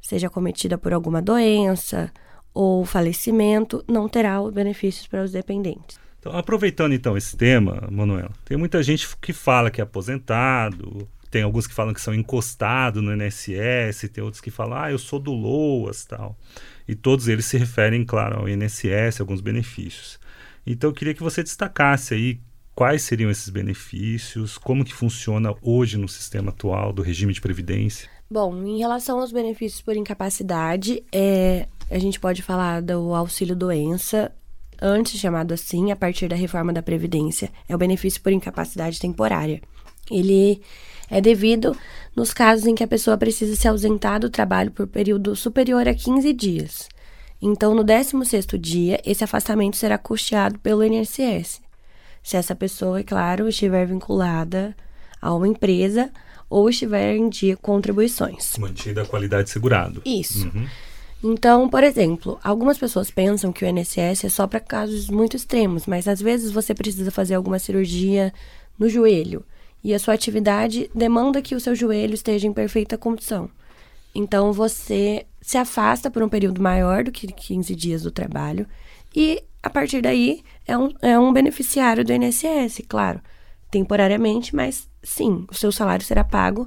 seja 0.00 0.30
cometida 0.30 0.78
por 0.78 0.92
alguma 0.92 1.20
doença 1.20 2.12
ou 2.52 2.84
falecimento, 2.84 3.84
não 3.88 4.08
terá 4.08 4.40
os 4.40 4.52
benefícios 4.52 5.06
para 5.06 5.22
os 5.22 5.32
dependentes. 5.32 5.98
Então, 6.20 6.32
aproveitando 6.34 6.94
então 6.94 7.16
esse 7.18 7.36
tema, 7.36 7.86
Manuela, 7.90 8.30
tem 8.44 8.56
muita 8.56 8.82
gente 8.82 9.06
que 9.18 9.32
fala 9.32 9.70
que 9.70 9.80
é 9.80 9.84
aposentado, 9.84 11.06
tem 11.34 11.42
alguns 11.42 11.66
que 11.66 11.74
falam 11.74 11.92
que 11.92 12.00
são 12.00 12.14
encostados 12.14 13.02
no 13.02 13.12
INSS, 13.12 14.08
tem 14.12 14.22
outros 14.22 14.40
que 14.40 14.52
falam, 14.52 14.78
ah, 14.78 14.92
eu 14.92 14.98
sou 14.98 15.18
do 15.18 15.32
LOAS 15.32 16.04
tal. 16.04 16.38
E 16.86 16.94
todos 16.94 17.26
eles 17.26 17.44
se 17.44 17.58
referem, 17.58 18.04
claro, 18.04 18.38
ao 18.38 18.48
INSS, 18.48 19.20
alguns 19.20 19.40
benefícios. 19.40 20.20
Então 20.64 20.90
eu 20.90 20.94
queria 20.94 21.12
que 21.12 21.24
você 21.24 21.42
destacasse 21.42 22.14
aí 22.14 22.40
quais 22.72 23.02
seriam 23.02 23.32
esses 23.32 23.48
benefícios, 23.48 24.56
como 24.56 24.84
que 24.84 24.94
funciona 24.94 25.52
hoje 25.60 25.98
no 25.98 26.06
sistema 26.06 26.50
atual 26.50 26.92
do 26.92 27.02
regime 27.02 27.32
de 27.32 27.40
previdência. 27.40 28.08
Bom, 28.30 28.56
em 28.62 28.78
relação 28.78 29.18
aos 29.18 29.32
benefícios 29.32 29.82
por 29.82 29.96
incapacidade, 29.96 31.02
é, 31.10 31.66
a 31.90 31.98
gente 31.98 32.20
pode 32.20 32.42
falar 32.42 32.80
do 32.80 33.12
auxílio 33.12 33.56
doença, 33.56 34.30
antes 34.80 35.18
chamado 35.18 35.52
assim, 35.52 35.90
a 35.90 35.96
partir 35.96 36.28
da 36.28 36.36
reforma 36.36 36.72
da 36.72 36.80
Previdência, 36.80 37.50
é 37.68 37.74
o 37.74 37.78
benefício 37.78 38.22
por 38.22 38.30
incapacidade 38.30 39.00
temporária. 39.00 39.60
Ele 40.08 40.62
é 41.10 41.20
devido 41.20 41.76
nos 42.14 42.32
casos 42.32 42.66
em 42.66 42.74
que 42.74 42.84
a 42.84 42.88
pessoa 42.88 43.16
precisa 43.16 43.56
se 43.56 43.68
ausentar 43.68 44.20
do 44.20 44.30
trabalho 44.30 44.70
por 44.70 44.86
período 44.86 45.34
superior 45.36 45.86
a 45.88 45.94
15 45.94 46.32
dias. 46.32 46.88
Então, 47.40 47.74
no 47.74 47.84
16º 47.84 48.56
dia, 48.58 49.00
esse 49.04 49.22
afastamento 49.22 49.76
será 49.76 49.98
custeado 49.98 50.58
pelo 50.60 50.84
INSS. 50.84 51.60
Se 52.22 52.36
essa 52.36 52.54
pessoa, 52.54 53.00
é 53.00 53.02
claro, 53.02 53.48
estiver 53.48 53.86
vinculada 53.86 54.74
a 55.20 55.34
uma 55.34 55.46
empresa 55.46 56.10
ou 56.48 56.70
estiver 56.70 57.16
em 57.16 57.28
dia 57.28 57.56
contribuições. 57.56 58.56
Mantida 58.56 59.02
a 59.02 59.06
qualidade 59.06 59.50
segurado. 59.50 60.00
Isso. 60.06 60.46
Uhum. 60.46 60.66
Então, 61.22 61.68
por 61.68 61.82
exemplo, 61.82 62.38
algumas 62.42 62.78
pessoas 62.78 63.10
pensam 63.10 63.52
que 63.52 63.64
o 63.64 63.68
INSS 63.68 64.24
é 64.24 64.28
só 64.28 64.46
para 64.46 64.60
casos 64.60 65.08
muito 65.08 65.36
extremos, 65.36 65.86
mas 65.86 66.06
às 66.06 66.20
vezes 66.20 66.50
você 66.50 66.74
precisa 66.74 67.10
fazer 67.10 67.34
alguma 67.34 67.58
cirurgia 67.58 68.32
no 68.78 68.88
joelho 68.88 69.44
e 69.84 69.92
a 69.92 69.98
sua 69.98 70.14
atividade 70.14 70.90
demanda 70.94 71.42
que 71.42 71.54
o 71.54 71.60
seu 71.60 71.74
joelho 71.74 72.14
esteja 72.14 72.46
em 72.48 72.52
perfeita 72.52 72.96
condição. 72.96 73.50
Então 74.14 74.50
você 74.50 75.26
se 75.42 75.58
afasta 75.58 76.10
por 76.10 76.22
um 76.22 76.28
período 76.28 76.62
maior 76.62 77.04
do 77.04 77.12
que 77.12 77.26
15 77.26 77.74
dias 77.74 78.02
do 78.02 78.10
trabalho 78.10 78.66
e 79.14 79.44
a 79.62 79.68
partir 79.68 80.00
daí 80.00 80.42
é 80.66 80.76
um, 80.76 80.88
é 81.02 81.18
um 81.18 81.32
beneficiário 81.32 82.04
do 82.04 82.12
INSS, 82.12 82.82
claro, 82.88 83.20
temporariamente, 83.70 84.56
mas 84.56 84.88
sim, 85.02 85.44
o 85.50 85.54
seu 85.54 85.70
salário 85.70 86.04
será 86.04 86.24
pago, 86.24 86.66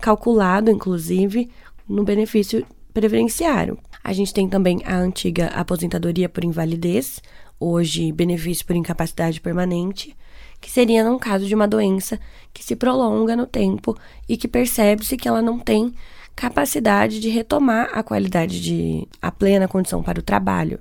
calculado 0.00 0.70
inclusive, 0.70 1.50
no 1.88 2.02
benefício 2.02 2.66
previdenciário. 2.92 3.78
A 4.02 4.12
gente 4.12 4.34
tem 4.34 4.48
também 4.48 4.80
a 4.84 4.96
antiga 4.96 5.48
aposentadoria 5.48 6.28
por 6.28 6.44
invalidez, 6.44 7.20
hoje 7.60 8.12
benefício 8.12 8.66
por 8.66 8.74
incapacidade 8.74 9.40
permanente 9.40 10.16
que 10.64 10.70
seria 10.70 11.04
num 11.04 11.18
caso 11.18 11.44
de 11.44 11.54
uma 11.54 11.68
doença 11.68 12.18
que 12.50 12.64
se 12.64 12.74
prolonga 12.74 13.36
no 13.36 13.46
tempo 13.46 13.94
e 14.26 14.34
que 14.34 14.48
percebe-se 14.48 15.14
que 15.14 15.28
ela 15.28 15.42
não 15.42 15.58
tem 15.58 15.94
capacidade 16.34 17.20
de 17.20 17.28
retomar 17.28 17.90
a 17.92 18.02
qualidade 18.02 18.62
de 18.62 19.06
a 19.20 19.30
plena 19.30 19.68
condição 19.68 20.02
para 20.02 20.18
o 20.18 20.22
trabalho. 20.22 20.80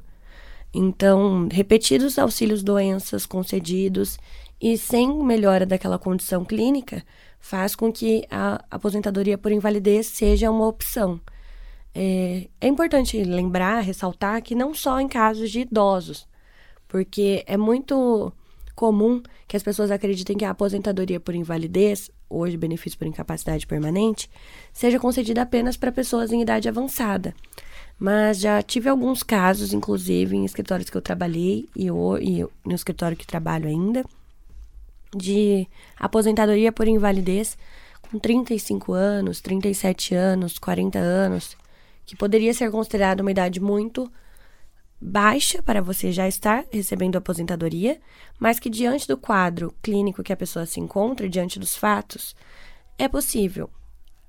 Então, 0.74 1.50
repetidos 1.52 2.18
auxílios 2.18 2.63
doenças 2.63 3.25
concedidos 3.25 4.18
e 4.60 4.78
sem 4.78 5.22
melhora 5.22 5.66
daquela 5.66 6.00
condição 6.00 6.46
clínica 6.46 7.04
faz 7.38 7.75
com 7.75 7.92
que 7.92 8.25
a 8.32 8.63
aposentadoria 8.72 9.38
por 9.38 9.52
invalidez 9.52 10.08
seja 10.08 10.50
uma 10.50 10.66
opção. 10.66 11.20
É, 11.94 12.48
é 12.62 12.68
importante 12.70 13.22
lembrar, 13.22 13.82
ressaltar 13.82 14.42
que 14.42 14.56
não 14.56 14.74
só 14.74 15.02
em 15.02 15.10
casos 15.10 15.52
de 15.52 15.60
idosos, 15.60 16.25
porque 16.88 17.44
é 17.46 17.58
muito 17.58 18.32
comum 18.75 19.22
que 19.48 19.56
as 19.56 19.63
pessoas 19.63 19.92
acreditem 19.92 20.38
que 20.38 20.46
a 20.46 20.50
aposentadoria 20.50 21.20
por 21.20 21.36
invalidez, 21.36 22.10
hoje 22.30 22.58
benefício 22.58 22.98
por 22.98 23.08
incapacidade 23.08 23.68
permanente, 23.68 24.30
seja 24.72 25.00
concedida 25.00 25.42
apenas 25.42 25.77
para 25.77 25.92
pessoas 25.92 26.32
em 26.32 26.42
idade 26.42 26.68
avançada. 26.68 27.34
Mas 28.00 28.39
já 28.39 28.62
tive 28.62 28.89
alguns 28.89 29.24
casos, 29.24 29.74
inclusive 29.74 30.36
em 30.36 30.46
escritórios 30.46 30.89
que 30.89 30.98
eu 30.98 31.01
trabalhei 31.01 31.70
e, 31.75 31.89
o, 31.92 32.18
e 32.18 32.46
no 32.65 32.74
escritório 32.74 33.15
que 33.15 33.25
trabalho 33.25 33.68
ainda, 33.68 34.03
de 35.15 35.68
aposentadoria 35.98 36.72
por 36.72 36.88
invalidez 36.88 37.58
com 38.01 38.18
35 38.18 38.94
anos, 38.94 39.42
37 39.42 40.15
anos, 40.15 40.58
40 40.58 40.98
anos, 40.98 41.56
que 42.06 42.15
poderia 42.15 42.53
ser 42.53 42.72
considerada 42.72 43.22
uma 43.22 43.32
idade 43.32 43.60
muito 43.60 44.12
baixa 45.04 45.62
para 45.62 45.82
você 45.82 46.12
já 46.12 46.28
estar 46.28 46.64
recebendo 46.72 47.18
aposentadoria, 47.18 48.00
mas 48.40 48.60
que 48.60 48.70
diante 48.70 49.08
do 49.08 49.18
quadro 49.18 49.76
clínico 49.82 50.24
que 50.24 50.32
a 50.32 50.38
pessoa 50.38 50.66
se 50.66 50.80
encontra, 50.80 51.28
diante 51.28 51.60
dos 51.60 51.76
fatos, 51.76 52.36
é 52.98 53.08
possível. 53.08 53.70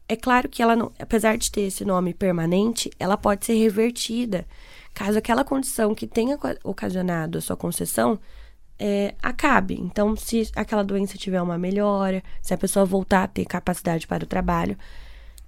É 0.08 0.16
claro 0.16 0.48
que 0.48 0.62
ela 0.62 0.74
não, 0.74 0.92
apesar 0.98 1.38
de 1.38 1.50
ter 1.50 1.62
esse 1.62 1.84
nome 1.84 2.12
permanente, 2.12 2.90
ela 2.98 3.16
pode 3.16 3.46
ser 3.46 3.54
revertida 3.54 4.46
caso 4.92 5.18
aquela 5.18 5.44
condição 5.44 5.94
que 5.94 6.06
tenha 6.06 6.38
ocasionado 6.62 7.38
a 7.38 7.40
sua 7.40 7.56
concessão 7.56 8.18
é, 8.78 9.14
acabe. 9.22 9.74
Então, 9.80 10.14
se 10.16 10.50
aquela 10.54 10.84
doença 10.84 11.16
tiver 11.16 11.40
uma 11.40 11.56
melhora, 11.56 12.22
se 12.42 12.52
a 12.52 12.58
pessoa 12.58 12.84
voltar 12.84 13.24
a 13.24 13.28
ter 13.28 13.44
capacidade 13.44 14.06
para 14.06 14.24
o 14.24 14.26
trabalho, 14.26 14.76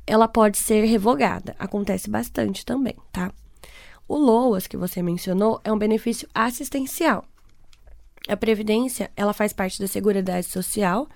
ela 0.07 0.27
pode 0.27 0.59
ser 0.59 0.85
revogada. 0.85 1.55
Acontece 1.59 2.09
bastante 2.09 2.65
também, 2.65 2.97
tá? 3.13 3.33
O 4.09 4.17
LOAS 4.17 4.67
que 4.67 4.77
você 4.77 5.03
mencionou 5.03 5.61
é 5.65 5.73
um 5.73 5.79
benefício 5.79 6.29
assistencial. 6.35 7.25
A 8.29 8.37
previdência, 8.37 9.11
ela 9.17 9.33
faz 9.33 9.53
parte 9.53 9.81
da 9.81 9.87
Seguridade 9.87 10.47
Social, 10.47 11.09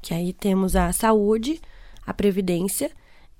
que 0.00 0.14
aí 0.14 0.32
temos 0.32 0.76
a 0.76 0.92
saúde, 0.92 1.60
a 2.06 2.14
previdência 2.14 2.90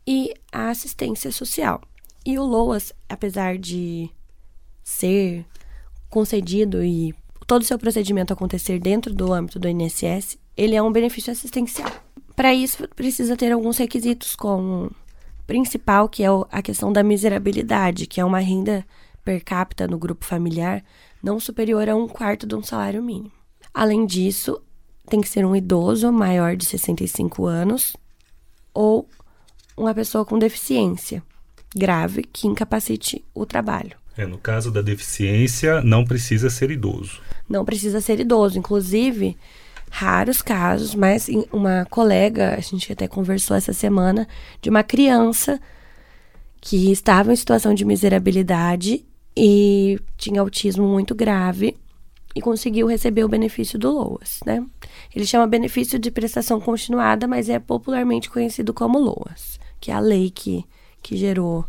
e 0.06 0.34
a 0.52 0.70
assistência 0.70 1.30
social. 1.30 1.80
E 2.24 2.38
o 2.38 2.44
LOAS, 2.44 2.92
apesar 3.08 3.56
de 3.58 4.10
ser 4.82 5.44
concedido 6.08 6.82
e 6.82 7.14
todo 7.46 7.62
o 7.62 7.64
seu 7.64 7.78
procedimento 7.78 8.32
acontecer 8.32 8.78
dentro 8.78 9.14
do 9.14 9.32
âmbito 9.32 9.58
do 9.58 9.68
INSS, 9.68 10.38
ele 10.56 10.74
é 10.74 10.82
um 10.82 10.92
benefício 10.92 11.32
assistencial. 11.32 11.90
Para 12.34 12.54
isso, 12.54 12.86
precisa 12.88 13.36
ter 13.36 13.52
alguns 13.52 13.78
requisitos, 13.78 14.36
como 14.36 14.90
principal, 15.48 16.10
que 16.10 16.22
é 16.22 16.28
a 16.52 16.60
questão 16.60 16.92
da 16.92 17.02
miserabilidade, 17.02 18.06
que 18.06 18.20
é 18.20 18.24
uma 18.24 18.38
renda 18.38 18.84
per 19.24 19.42
capita 19.42 19.88
no 19.88 19.98
grupo 19.98 20.24
familiar 20.24 20.84
não 21.22 21.40
superior 21.40 21.88
a 21.88 21.96
um 21.96 22.06
quarto 22.06 22.46
de 22.46 22.54
um 22.54 22.62
salário 22.62 23.02
mínimo. 23.02 23.32
Além 23.72 24.04
disso, 24.06 24.60
tem 25.08 25.22
que 25.22 25.28
ser 25.28 25.44
um 25.46 25.56
idoso 25.56 26.12
maior 26.12 26.54
de 26.54 26.66
65 26.66 27.46
anos 27.46 27.96
ou 28.74 29.08
uma 29.74 29.94
pessoa 29.94 30.24
com 30.24 30.38
deficiência 30.38 31.22
grave 31.74 32.24
que 32.30 32.46
incapacite 32.46 33.24
o 33.34 33.46
trabalho. 33.46 33.96
É, 34.18 34.26
no 34.26 34.36
caso 34.36 34.70
da 34.70 34.82
deficiência, 34.82 35.80
não 35.80 36.04
precisa 36.04 36.50
ser 36.50 36.70
idoso. 36.70 37.22
Não 37.48 37.64
precisa 37.64 38.00
ser 38.00 38.20
idoso. 38.20 38.58
Inclusive, 38.58 39.36
raros 39.90 40.42
casos, 40.42 40.94
mas 40.94 41.28
uma 41.52 41.86
colega, 41.90 42.54
a 42.56 42.60
gente 42.60 42.92
até 42.92 43.08
conversou 43.08 43.56
essa 43.56 43.72
semana, 43.72 44.26
de 44.60 44.70
uma 44.70 44.82
criança 44.82 45.60
que 46.60 46.90
estava 46.90 47.32
em 47.32 47.36
situação 47.36 47.74
de 47.74 47.84
miserabilidade 47.84 49.04
e 49.36 49.98
tinha 50.16 50.40
autismo 50.40 50.86
muito 50.86 51.14
grave 51.14 51.76
e 52.34 52.40
conseguiu 52.40 52.86
receber 52.86 53.24
o 53.24 53.28
benefício 53.28 53.78
do 53.78 53.90
LOAS, 53.90 54.40
né? 54.44 54.64
Ele 55.14 55.26
chama 55.26 55.46
benefício 55.46 55.98
de 55.98 56.10
prestação 56.10 56.60
continuada, 56.60 57.26
mas 57.26 57.48
é 57.48 57.58
popularmente 57.58 58.30
conhecido 58.30 58.74
como 58.74 58.98
LOAS, 58.98 59.58
que 59.80 59.90
é 59.90 59.94
a 59.94 60.00
lei 60.00 60.30
que, 60.30 60.64
que 61.02 61.16
gerou 61.16 61.64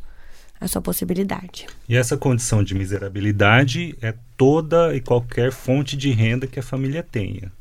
a 0.59 0.67
sua 0.67 0.81
possibilidade. 0.81 1.67
E 1.88 1.95
essa 1.95 2.17
condição 2.17 2.63
de 2.63 2.75
miserabilidade 2.75 3.95
é 4.01 4.13
toda 4.35 4.93
e 4.95 4.99
qualquer 4.99 5.51
fonte 5.51 5.95
de 5.95 6.11
renda 6.11 6.47
que 6.47 6.59
a 6.59 6.63
família 6.63 7.01
tenha. 7.01 7.51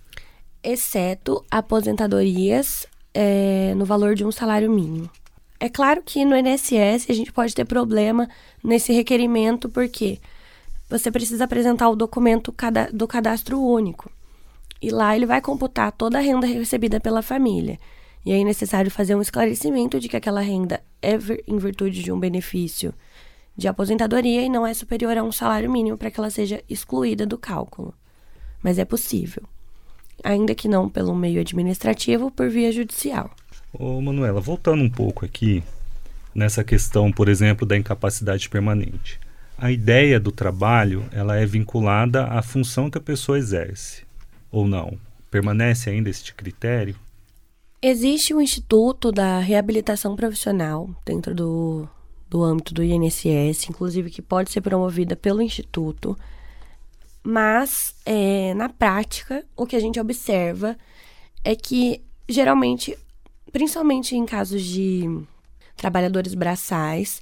Exceto 0.71 1.43
aposentadorias 1.51 2.87
é, 3.15 3.73
no 3.75 3.87
valor 3.87 4.15
de 4.15 4.23
um 4.23 4.31
salário 4.31 4.71
mínimo. 4.71 5.09
É 5.59 5.67
claro 5.67 6.03
que 6.05 6.27
no 6.27 6.37
INSS 6.37 7.09
a 7.09 7.15
gente 7.15 7.33
pode 7.33 7.55
ter 7.55 7.65
problema 7.65 8.29
nesse 8.63 8.93
requerimento, 8.93 9.71
porque 9.71 10.19
você 10.91 11.11
precisa 11.11 11.45
apresentar 11.45 11.89
o 11.89 11.97
documento 11.97 12.55
do 12.93 13.09
cadastro 13.09 13.59
único. 13.59 14.11
E 14.83 14.91
lá 14.91 15.17
ele 15.17 15.25
vai 15.25 15.41
computar 15.41 15.91
toda 15.91 16.19
a 16.19 16.21
renda 16.21 16.47
recebida 16.47 17.01
pela 17.01 17.23
família. 17.23 17.79
E 18.23 18.31
aí 18.31 18.43
é 18.43 18.45
necessário 18.45 18.91
fazer 18.91 19.15
um 19.15 19.23
esclarecimento 19.23 19.99
de 19.99 20.07
que 20.07 20.19
aquela 20.19 20.43
renda 20.43 20.83
é 21.01 21.13
em 21.47 21.57
virtude 21.57 22.03
de 22.03 22.13
um 22.13 22.21
benefício 22.21 22.93
de 23.57 23.69
aposentadoria 23.69 24.43
e 24.43 24.51
não 24.51 24.67
é 24.67 24.75
superior 24.75 25.17
a 25.17 25.23
um 25.23 25.33
salário 25.33 25.73
mínimo 25.73 25.97
para 25.97 26.11
que 26.11 26.21
ela 26.21 26.29
seja 26.29 26.63
excluída 26.69 27.25
do 27.25 27.39
cálculo. 27.39 27.95
Mas 28.63 28.79
é 28.79 28.85
possível, 28.85 29.45
ainda 30.23 30.55
que 30.55 30.69
não 30.69 30.89
pelo 30.89 31.15
meio 31.15 31.41
administrativo, 31.41 32.31
por 32.31 32.49
via 32.49 32.73
judicial. 32.73 33.31
Ô 33.73 34.01
Manuela, 34.01 34.41
voltando 34.41 34.83
um 34.83 34.91
pouco 34.91 35.25
aqui 35.25 35.63
nessa 36.35 36.63
questão, 36.63 37.13
por 37.13 37.29
exemplo, 37.29 37.67
da 37.67 37.77
incapacidade 37.77 38.49
permanente. 38.49 39.21
A 39.57 39.73
ideia 39.73 40.21
do 40.21 40.31
trabalho, 40.31 41.05
ela 41.13 41.37
é 41.37 41.45
vinculada 41.45 42.27
à 42.27 42.41
função 42.43 42.89
que 42.89 42.99
a 42.99 43.01
pessoa 43.01 43.39
exerce 43.39 44.07
ou 44.51 44.67
não? 44.67 44.99
Permanece 45.31 45.91
ainda 45.91 46.09
este 46.09 46.35
critério? 46.35 46.97
Existe 47.81 48.35
o 48.35 48.41
Instituto 48.41 49.13
da 49.13 49.39
Reabilitação 49.39 50.17
Profissional 50.17 50.91
dentro 51.05 51.35
do, 51.35 51.89
do 52.29 52.43
âmbito 52.43 52.75
do 52.75 52.83
INSS, 52.83 53.69
inclusive 53.69 54.11
que 54.11 54.23
pode 54.23 54.51
ser 54.51 54.61
promovida 54.61 55.15
pelo 55.15 55.43
Instituto, 55.43 56.17
mas 57.31 57.95
é, 58.07 58.55
na 58.55 58.71
prática 58.71 59.45
o 59.55 59.67
que 59.67 59.77
a 59.77 59.81
gente 59.81 60.01
observa 60.01 60.79
é 61.45 61.55
que 61.55 62.03
geralmente, 62.27 62.99
principalmente 63.53 64.17
em 64.17 64.25
casos 64.25 64.63
de 64.63 65.03
trabalhadores 65.77 66.33
braçais, 66.33 67.21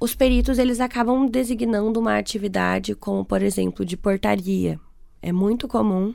os 0.00 0.14
peritos 0.14 0.58
eles 0.58 0.80
acabam 0.80 1.26
designando 1.26 2.00
uma 2.00 2.16
atividade 2.16 2.94
como, 2.94 3.22
por 3.22 3.42
exemplo, 3.42 3.84
de 3.84 3.94
portaria. 3.94 4.80
É 5.20 5.30
muito 5.30 5.68
comum 5.68 6.14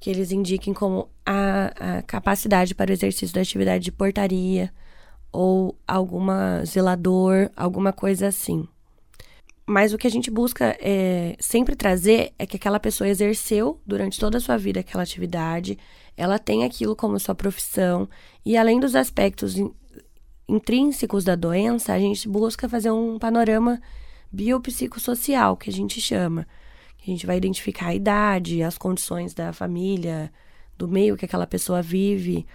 que 0.00 0.10
eles 0.10 0.32
indiquem 0.32 0.74
como 0.74 1.08
a, 1.24 1.98
a 1.98 2.02
capacidade 2.02 2.74
para 2.74 2.90
o 2.90 2.92
exercício 2.92 3.32
da 3.32 3.42
atividade 3.42 3.84
de 3.84 3.92
portaria 3.92 4.74
ou 5.30 5.78
alguma 5.86 6.64
zelador, 6.64 7.50
alguma 7.54 7.92
coisa 7.92 8.26
assim. 8.26 8.66
Mas 9.66 9.92
o 9.92 9.98
que 9.98 10.06
a 10.06 10.10
gente 10.10 10.30
busca 10.30 10.76
é, 10.80 11.36
sempre 11.40 11.74
trazer 11.74 12.32
é 12.38 12.46
que 12.46 12.56
aquela 12.56 12.78
pessoa 12.78 13.08
exerceu 13.08 13.80
durante 13.84 14.20
toda 14.20 14.38
a 14.38 14.40
sua 14.40 14.56
vida 14.56 14.78
aquela 14.78 15.02
atividade, 15.02 15.76
ela 16.16 16.38
tem 16.38 16.64
aquilo 16.64 16.94
como 16.94 17.18
sua 17.18 17.34
profissão, 17.34 18.08
e 18.44 18.56
além 18.56 18.78
dos 18.78 18.94
aspectos 18.94 19.56
in, 19.56 19.74
intrínsecos 20.48 21.24
da 21.24 21.34
doença, 21.34 21.92
a 21.92 21.98
gente 21.98 22.28
busca 22.28 22.68
fazer 22.68 22.92
um 22.92 23.18
panorama 23.18 23.80
biopsicossocial, 24.30 25.56
que 25.56 25.68
a 25.68 25.72
gente 25.72 26.00
chama. 26.00 26.46
A 27.02 27.10
gente 27.10 27.26
vai 27.26 27.36
identificar 27.36 27.88
a 27.88 27.94
idade, 27.94 28.62
as 28.62 28.78
condições 28.78 29.34
da 29.34 29.52
família, 29.52 30.32
do 30.78 30.86
meio 30.86 31.16
que 31.16 31.24
aquela 31.24 31.46
pessoa 31.46 31.82
vive 31.82 32.46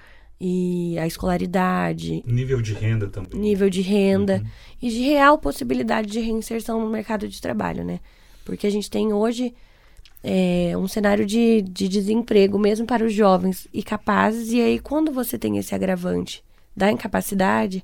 e 0.43 0.97
a 0.97 1.05
escolaridade. 1.05 2.23
Nível 2.25 2.63
de 2.63 2.73
renda 2.73 3.07
também. 3.07 3.39
Nível 3.39 3.69
de 3.69 3.81
renda 3.81 4.37
uhum. 4.37 4.49
e 4.81 4.89
de 4.89 5.01
real 5.01 5.37
possibilidade 5.37 6.09
de 6.09 6.19
reinserção 6.19 6.81
no 6.81 6.89
mercado 6.89 7.27
de 7.27 7.39
trabalho, 7.39 7.83
né? 7.83 7.99
Porque 8.43 8.65
a 8.65 8.71
gente 8.71 8.89
tem 8.89 9.13
hoje 9.13 9.53
é, 10.23 10.73
um 10.75 10.87
cenário 10.87 11.27
de, 11.27 11.61
de 11.61 11.87
desemprego, 11.87 12.57
mesmo 12.57 12.87
para 12.87 13.05
os 13.05 13.13
jovens 13.13 13.67
e 13.71 13.83
capazes, 13.83 14.51
e 14.51 14.59
aí 14.59 14.79
quando 14.79 15.11
você 15.11 15.37
tem 15.37 15.59
esse 15.59 15.75
agravante 15.75 16.43
da 16.75 16.91
incapacidade, 16.91 17.83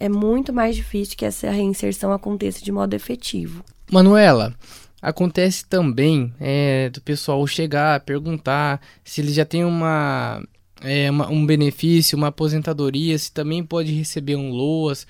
é 0.00 0.08
muito 0.08 0.52
mais 0.52 0.74
difícil 0.74 1.16
que 1.16 1.24
essa 1.24 1.48
reinserção 1.52 2.12
aconteça 2.12 2.64
de 2.64 2.72
modo 2.72 2.94
efetivo. 2.94 3.64
Manuela, 3.92 4.52
Acontece 5.00 5.64
também 5.64 6.34
é, 6.40 6.88
do 6.88 7.00
pessoal 7.00 7.46
chegar, 7.46 8.00
perguntar 8.00 8.80
se 9.04 9.20
ele 9.20 9.32
já 9.32 9.44
tem 9.44 9.64
uma, 9.64 10.42
é, 10.82 11.10
uma, 11.10 11.28
um 11.28 11.44
benefício, 11.44 12.16
uma 12.16 12.28
aposentadoria, 12.28 13.18
se 13.18 13.32
também 13.32 13.64
pode 13.64 13.92
receber 13.92 14.36
um 14.36 14.50
LOAS. 14.50 15.06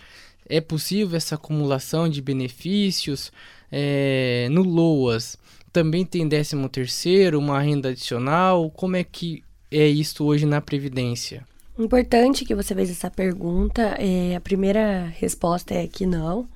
É 0.48 0.61
possível 0.61 1.16
essa 1.16 1.35
acumulação 1.35 2.09
de 2.09 2.22
benefícios? 2.22 3.33
É, 3.70 4.48
no 4.50 4.62
LOAS 4.62 5.37
também 5.72 6.05
tem 6.05 6.26
13 6.26 6.68
terceiro, 6.68 7.38
uma 7.38 7.61
renda 7.61 7.90
adicional? 7.90 8.70
Como 8.70 8.96
é 8.96 9.05
que 9.05 9.42
é 9.70 9.87
isso 9.87 10.24
hoje 10.24 10.46
na 10.46 10.61
Previdência? 10.61 11.46
Importante 11.79 12.46
que 12.46 12.55
você 12.55 12.74
fez 12.74 12.90
essa 12.90 13.11
pergunta. 13.11 13.83
É, 13.98 14.35
a 14.35 14.40
primeira 14.40 15.12
resposta 15.18 15.74
é 15.74 15.87
que 15.87 16.07
não. 16.07 16.48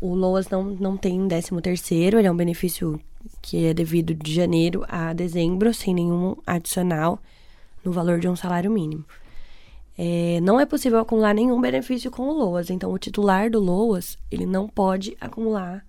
O 0.00 0.14
LOAS 0.14 0.48
não, 0.50 0.64
não 0.64 0.96
tem 0.96 1.26
13 1.26 1.60
terceiro, 1.62 2.18
ele 2.18 2.26
é 2.26 2.32
um 2.32 2.36
benefício 2.36 3.00
que 3.40 3.66
é 3.66 3.74
devido 3.74 4.14
de 4.14 4.34
janeiro 4.34 4.84
a 4.88 5.12
dezembro, 5.12 5.72
sem 5.72 5.94
nenhum 5.94 6.36
adicional, 6.46 7.18
no 7.84 7.92
valor 7.92 8.18
de 8.18 8.28
um 8.28 8.36
salário 8.36 8.70
mínimo. 8.70 9.04
É, 9.98 10.40
não 10.40 10.58
é 10.58 10.64
possível 10.64 10.98
acumular 10.98 11.34
nenhum 11.34 11.60
benefício 11.60 12.10
com 12.10 12.22
o 12.22 12.32
LOAS, 12.32 12.70
então 12.70 12.90
o 12.90 12.98
titular 12.98 13.50
do 13.50 13.60
LOAS, 13.60 14.16
ele 14.30 14.46
não 14.46 14.66
pode 14.66 15.16
acumular 15.20 15.84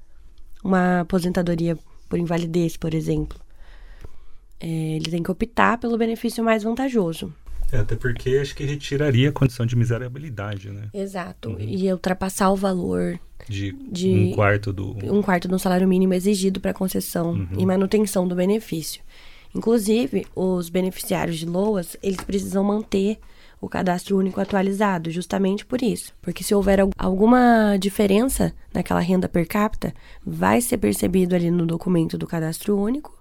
uma 0.63 1.01
aposentadoria 1.01 1.77
por 2.09 2.19
invalidez, 2.19 2.75
por 2.75 2.93
exemplo. 2.93 3.39
É, 4.59 4.67
ele 4.67 5.09
tem 5.09 5.23
que 5.23 5.31
optar 5.31 5.77
pelo 5.77 5.97
benefício 5.97 6.43
mais 6.43 6.63
vantajoso. 6.63 7.33
É, 7.71 7.77
até 7.77 7.95
porque 7.95 8.37
acho 8.41 8.53
que 8.53 8.65
retiraria 8.65 9.29
a 9.29 9.31
condição 9.31 9.65
de 9.65 9.75
miserabilidade, 9.75 10.69
né? 10.69 10.89
Exato. 10.93 11.51
Uhum. 11.51 11.59
E 11.59 11.91
ultrapassar 11.91 12.51
o 12.51 12.55
valor 12.55 13.17
de, 13.47 13.71
de, 13.89 14.09
um 14.09 14.31
quarto 14.33 14.73
do 14.73 14.97
um 15.03 15.21
quarto 15.21 15.47
do 15.47 15.57
salário 15.57 15.87
mínimo 15.87 16.13
exigido 16.13 16.59
para 16.59 16.73
concessão 16.73 17.31
uhum. 17.31 17.47
e 17.57 17.65
manutenção 17.65 18.27
do 18.27 18.35
benefício. 18.35 19.01
Inclusive, 19.53 20.25
os 20.35 20.69
beneficiários 20.69 21.37
de 21.37 21.45
LOAS, 21.45 21.97
eles 22.01 22.21
precisam 22.21 22.63
manter 22.63 23.19
o 23.59 23.69
cadastro 23.69 24.17
único 24.17 24.41
atualizado, 24.41 25.11
justamente 25.11 25.65
por 25.65 25.81
isso. 25.83 26.13
Porque 26.21 26.43
se 26.43 26.55
houver 26.55 26.79
alguma 26.97 27.77
diferença 27.77 28.53
naquela 28.73 28.99
renda 28.99 29.29
per 29.29 29.47
capita, 29.47 29.93
vai 30.25 30.59
ser 30.61 30.77
percebido 30.77 31.35
ali 31.35 31.51
no 31.51 31.65
documento 31.65 32.17
do 32.17 32.25
cadastro 32.25 32.77
único, 32.77 33.19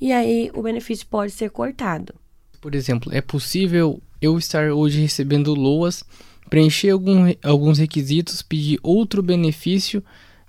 e 0.00 0.12
aí 0.12 0.50
o 0.54 0.62
benefício 0.62 1.06
pode 1.06 1.32
ser 1.32 1.50
cortado. 1.50 2.14
Por 2.60 2.74
exemplo, 2.74 3.12
é 3.12 3.20
possível 3.20 4.00
eu 4.20 4.38
estar 4.38 4.70
hoje 4.70 5.00
recebendo 5.00 5.54
LOAS, 5.54 6.04
preencher 6.48 6.90
algum, 6.90 7.32
alguns 7.42 7.78
requisitos, 7.78 8.42
pedir 8.42 8.78
outro 8.82 9.22
benefício 9.22 10.02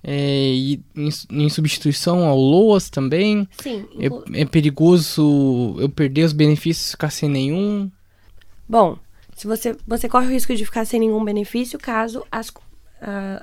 é, 0.10 0.54
e 0.54 0.82
em, 0.96 1.10
em, 1.32 1.50
substituição 1.50 2.24
ao 2.26 2.38
LOAS 2.38 2.90
também? 2.90 3.46
Sim. 3.62 3.86
É, 4.00 4.42
é, 4.42 4.46
perigoso 4.46 5.76
eu 5.80 5.90
perder 5.90 6.24
os 6.24 6.32
benefícios 6.32 6.88
e 6.88 6.92
ficar 6.92 7.10
sem 7.10 7.28
nenhum? 7.28 7.92
Bom, 8.70 8.98
se 9.36 9.46
você, 9.46 9.76
você 9.86 10.08
corre 10.08 10.28
o 10.28 10.30
risco 10.30 10.56
de 10.56 10.64
ficar 10.64 10.86
sem 10.86 11.02
nenhum 11.02 11.22
benefício 11.26 11.78
caso 11.78 12.26
as, 12.32 12.54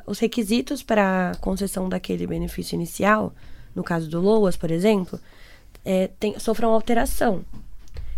os 0.06 0.18
requisitos 0.18 0.82
para 0.82 1.32
concessão 1.38 1.86
daquele 1.86 2.26
benefício 2.26 2.74
inicial, 2.74 3.34
no 3.74 3.84
caso 3.84 4.08
do 4.08 4.18
LOAS, 4.18 4.56
por 4.56 4.70
exemplo, 4.70 5.20
é, 5.84 6.08
tem, 6.18 6.38
sofram 6.38 6.72
alteração. 6.72 7.44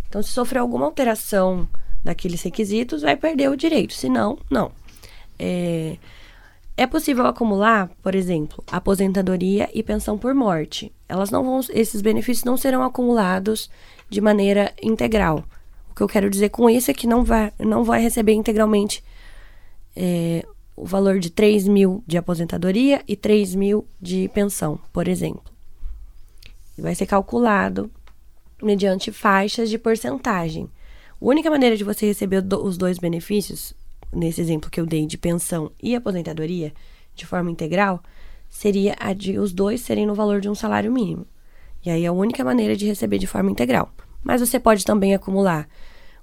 Então, 0.07 0.23
se 0.23 0.29
sofrer 0.29 0.59
alguma 0.59 0.85
alteração 0.85 1.67
daqueles 2.01 2.41
requisitos, 2.43 3.01
vai 3.01 3.17
perder 3.17 3.49
o 3.49 3.57
direito. 3.57 3.93
Se 3.93 4.07
não, 4.07 4.39
não. 4.49 4.71
É, 5.37 5.97
é 6.77 6.85
possível 6.85 7.25
acumular, 7.25 7.89
por 8.03 8.13
exemplo, 8.13 8.63
aposentadoria 8.71 9.67
e 9.73 9.81
pensão 9.81 10.15
por 10.15 10.35
morte. 10.35 10.93
Elas 11.09 11.31
não 11.31 11.43
vão, 11.43 11.59
esses 11.71 12.01
benefícios 12.01 12.45
não 12.45 12.55
serão 12.55 12.83
acumulados 12.83 13.67
de 14.07 14.21
maneira 14.21 14.71
integral. 14.81 15.43
O 15.89 15.95
que 15.95 16.03
eu 16.03 16.07
quero 16.07 16.29
dizer 16.29 16.49
com 16.49 16.69
isso 16.69 16.91
é 16.91 16.93
que 16.93 17.07
não 17.07 17.23
vai, 17.23 17.51
não 17.59 17.83
vai 17.83 17.99
receber 17.99 18.33
integralmente 18.33 19.03
é, 19.95 20.45
o 20.75 20.85
valor 20.85 21.17
de 21.17 21.31
3 21.31 21.67
mil 21.67 22.03
de 22.05 22.15
aposentadoria 22.15 23.03
e 23.07 23.15
3 23.15 23.55
mil 23.55 23.87
de 23.99 24.29
pensão, 24.29 24.79
por 24.93 25.07
exemplo. 25.07 25.51
Vai 26.77 26.93
ser 26.93 27.07
calculado 27.07 27.89
mediante 28.61 29.11
faixas 29.11 29.67
de 29.71 29.79
porcentagem. 29.79 30.69
A 31.19 31.25
única 31.25 31.49
maneira 31.49 31.75
de 31.75 31.83
você 31.83 32.05
receber 32.05 32.45
os 32.61 32.77
dois 32.77 32.99
benefícios 32.99 33.73
nesse 34.11 34.41
exemplo 34.41 34.69
que 34.69 34.79
eu 34.79 34.85
dei 34.85 35.05
de 35.05 35.17
pensão 35.17 35.71
e 35.81 35.95
aposentadoria, 35.95 36.73
de 37.15 37.25
forma 37.25 37.51
integral, 37.51 38.01
seria 38.49 38.95
a 38.99 39.13
de 39.13 39.37
os 39.37 39.51
dois 39.51 39.81
serem 39.81 40.05
no 40.05 40.15
valor 40.15 40.39
de 40.39 40.49
um 40.49 40.55
salário 40.55 40.91
mínimo. 40.91 41.25
E 41.85 41.89
aí 41.89 42.03
é 42.03 42.07
a 42.07 42.13
única 42.13 42.43
maneira 42.43 42.75
de 42.75 42.85
receber 42.85 43.17
de 43.17 43.27
forma 43.27 43.51
integral. 43.51 43.91
Mas 44.23 44.41
você 44.41 44.59
pode 44.59 44.83
também 44.83 45.13
acumular 45.13 45.67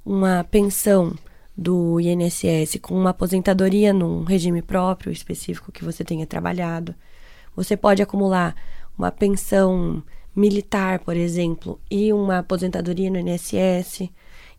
uma 0.05 0.45
pensão 0.45 1.15
do 1.57 2.01
INSS 2.01 2.79
com 2.83 2.95
uma 2.95 3.11
aposentadoria 3.11 3.93
num 3.93 4.25
regime 4.25 4.61
próprio 4.61 5.13
específico 5.13 5.73
que 5.73 5.85
você 5.85 6.05
tenha 6.05 6.27
trabalhado. 6.27 6.95
Você 7.55 7.77
pode 7.77 8.03
acumular 8.03 8.55
uma 8.99 9.11
pensão 9.11 10.03
militar, 10.35 10.99
por 10.99 11.17
exemplo, 11.17 11.81
e 11.91 12.13
uma 12.13 12.39
aposentadoria 12.39 13.11
no 13.11 13.19
INSS. 13.19 14.11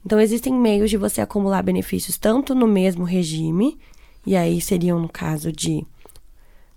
Então, 0.06 0.20
existem 0.20 0.54
meios 0.54 0.90
de 0.90 0.98
você 0.98 1.20
acumular 1.22 1.64
benefícios 1.64 2.18
tanto 2.18 2.54
no 2.54 2.68
mesmo 2.68 3.04
regime, 3.04 3.78
e 4.26 4.36
aí 4.36 4.62
seriam, 4.62 5.00
no 5.00 5.10
caso 5.10 5.52
de 5.52 5.86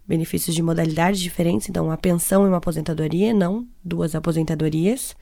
benefícios 0.07 0.57
de 0.57 0.63
modalidades 0.63 1.21
diferentes, 1.21 1.69
então 1.69 1.87
uma 1.87 1.99
pensão 1.99 2.47
e 2.47 2.49
uma 2.49 2.57
aposentadoria, 2.57 3.35
não 3.35 3.69
duas 3.85 4.15
aposentadorias. 4.15 5.15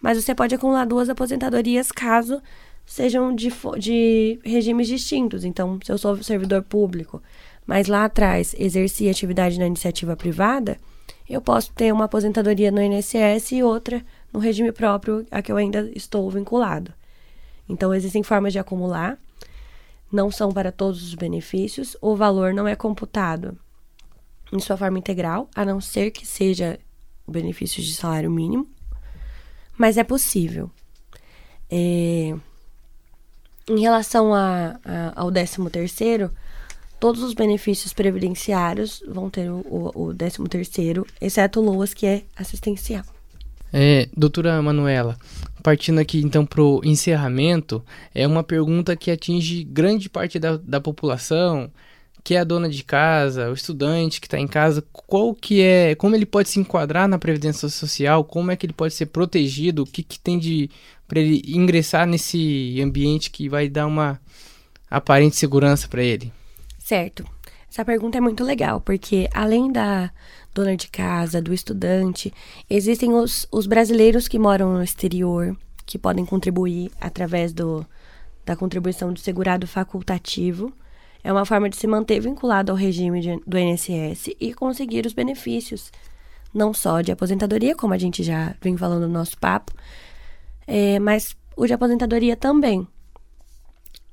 Mas 0.00 0.22
você 0.22 0.32
pode 0.32 0.54
acumular 0.54 0.84
duas 0.84 1.08
aposentadorias 1.08 1.90
caso 1.90 2.40
sejam 2.86 3.34
de, 3.34 3.52
de 3.78 4.38
regimes 4.44 4.86
distintos. 4.86 5.44
Então, 5.44 5.80
se 5.84 5.90
eu 5.90 5.98
sou 5.98 6.22
servidor 6.22 6.62
público, 6.62 7.20
mas 7.66 7.88
lá 7.88 8.04
atrás 8.04 8.54
exerci 8.56 9.08
atividade 9.08 9.58
na 9.58 9.66
iniciativa 9.66 10.16
privada, 10.16 10.78
eu 11.28 11.40
posso 11.40 11.72
ter 11.72 11.92
uma 11.92 12.04
aposentadoria 12.04 12.70
no 12.70 12.80
INSS 12.80 13.52
e 13.52 13.62
outra 13.62 14.04
no 14.32 14.38
regime 14.38 14.70
próprio 14.70 15.26
a 15.30 15.42
que 15.42 15.50
eu 15.50 15.56
ainda 15.56 15.90
estou 15.94 16.30
vinculado. 16.30 16.92
Então, 17.68 17.94
existem 17.94 18.22
formas 18.22 18.52
de 18.52 18.58
acumular, 18.58 19.18
não 20.10 20.30
são 20.30 20.50
para 20.50 20.72
todos 20.72 21.02
os 21.02 21.14
benefícios, 21.14 21.96
o 22.00 22.16
valor 22.16 22.54
não 22.54 22.66
é 22.66 22.74
computado 22.74 23.58
em 24.52 24.58
sua 24.60 24.76
forma 24.76 24.98
integral, 24.98 25.48
a 25.54 25.64
não 25.64 25.80
ser 25.80 26.10
que 26.10 26.26
seja 26.26 26.78
benefícios 27.26 27.84
de 27.84 27.94
salário 27.94 28.30
mínimo, 28.30 28.66
mas 29.76 29.98
é 29.98 30.04
possível. 30.04 30.70
É... 31.70 32.34
Em 33.68 33.80
relação 33.80 34.32
a, 34.32 34.80
a, 34.82 35.20
ao 35.20 35.30
13 35.30 35.68
terceiro, 35.70 36.32
todos 36.98 37.22
os 37.22 37.34
benefícios 37.34 37.92
previdenciários 37.92 39.02
vão 39.06 39.28
ter 39.28 39.50
o, 39.50 39.92
o 39.94 40.14
13 40.14 40.44
terceiro, 40.48 41.06
exceto 41.20 41.60
LOAS, 41.60 41.92
que 41.92 42.06
é 42.06 42.24
assistencial. 42.34 43.04
É, 43.72 44.08
doutora 44.16 44.60
Manuela, 44.62 45.16
partindo 45.62 45.98
aqui 45.98 46.20
então 46.20 46.46
para 46.46 46.62
o 46.62 46.80
encerramento, 46.84 47.84
é 48.14 48.26
uma 48.26 48.42
pergunta 48.42 48.96
que 48.96 49.10
atinge 49.10 49.62
grande 49.64 50.08
parte 50.08 50.38
da, 50.38 50.56
da 50.56 50.80
população, 50.80 51.70
que 52.24 52.34
é 52.34 52.40
a 52.40 52.44
dona 52.44 52.68
de 52.68 52.82
casa, 52.82 53.50
o 53.50 53.54
estudante 53.54 54.20
que 54.20 54.26
está 54.26 54.38
em 54.38 54.46
casa, 54.46 54.84
qual 54.92 55.34
que 55.34 55.62
é, 55.62 55.94
como 55.94 56.14
ele 56.14 56.26
pode 56.26 56.48
se 56.48 56.60
enquadrar 56.60 57.08
na 57.08 57.18
previdência 57.18 57.68
social, 57.68 58.24
como 58.24 58.50
é 58.50 58.56
que 58.56 58.66
ele 58.66 58.72
pode 58.72 58.94
ser 58.94 59.06
protegido, 59.06 59.82
o 59.82 59.86
que, 59.86 60.02
que 60.02 60.18
tem 60.18 60.38
de 60.38 60.70
para 61.06 61.20
ele 61.20 61.42
ingressar 61.46 62.06
nesse 62.06 62.78
ambiente 62.82 63.30
que 63.30 63.48
vai 63.48 63.66
dar 63.68 63.86
uma 63.86 64.20
aparente 64.90 65.36
segurança 65.36 65.88
para 65.88 66.02
ele? 66.02 66.30
Certo. 66.78 67.24
Essa 67.70 67.84
pergunta 67.84 68.18
é 68.18 68.20
muito 68.20 68.42
legal, 68.42 68.80
porque 68.80 69.28
além 69.32 69.70
da 69.70 70.10
dona 70.54 70.76
de 70.76 70.88
casa, 70.88 71.40
do 71.40 71.52
estudante, 71.52 72.32
existem 72.68 73.12
os, 73.12 73.46
os 73.52 73.66
brasileiros 73.66 74.26
que 74.26 74.38
moram 74.38 74.72
no 74.72 74.82
exterior, 74.82 75.56
que 75.84 75.98
podem 75.98 76.24
contribuir 76.24 76.90
através 77.00 77.52
do, 77.52 77.86
da 78.44 78.56
contribuição 78.56 79.12
do 79.12 79.20
segurado 79.20 79.66
facultativo. 79.66 80.72
É 81.22 81.30
uma 81.32 81.44
forma 81.44 81.68
de 81.68 81.76
se 81.76 81.86
manter 81.86 82.20
vinculado 82.20 82.72
ao 82.72 82.78
regime 82.78 83.20
de, 83.20 83.40
do 83.46 83.58
INSS 83.58 84.34
e 84.40 84.54
conseguir 84.54 85.04
os 85.04 85.12
benefícios, 85.12 85.92
não 86.54 86.72
só 86.72 87.02
de 87.02 87.12
aposentadoria, 87.12 87.76
como 87.76 87.92
a 87.92 87.98
gente 87.98 88.22
já 88.22 88.54
vem 88.62 88.76
falando 88.76 89.06
no 89.06 89.12
nosso 89.12 89.36
papo, 89.38 89.72
é, 90.66 90.98
mas 90.98 91.36
o 91.56 91.66
de 91.66 91.74
aposentadoria 91.74 92.34
também. 92.34 92.86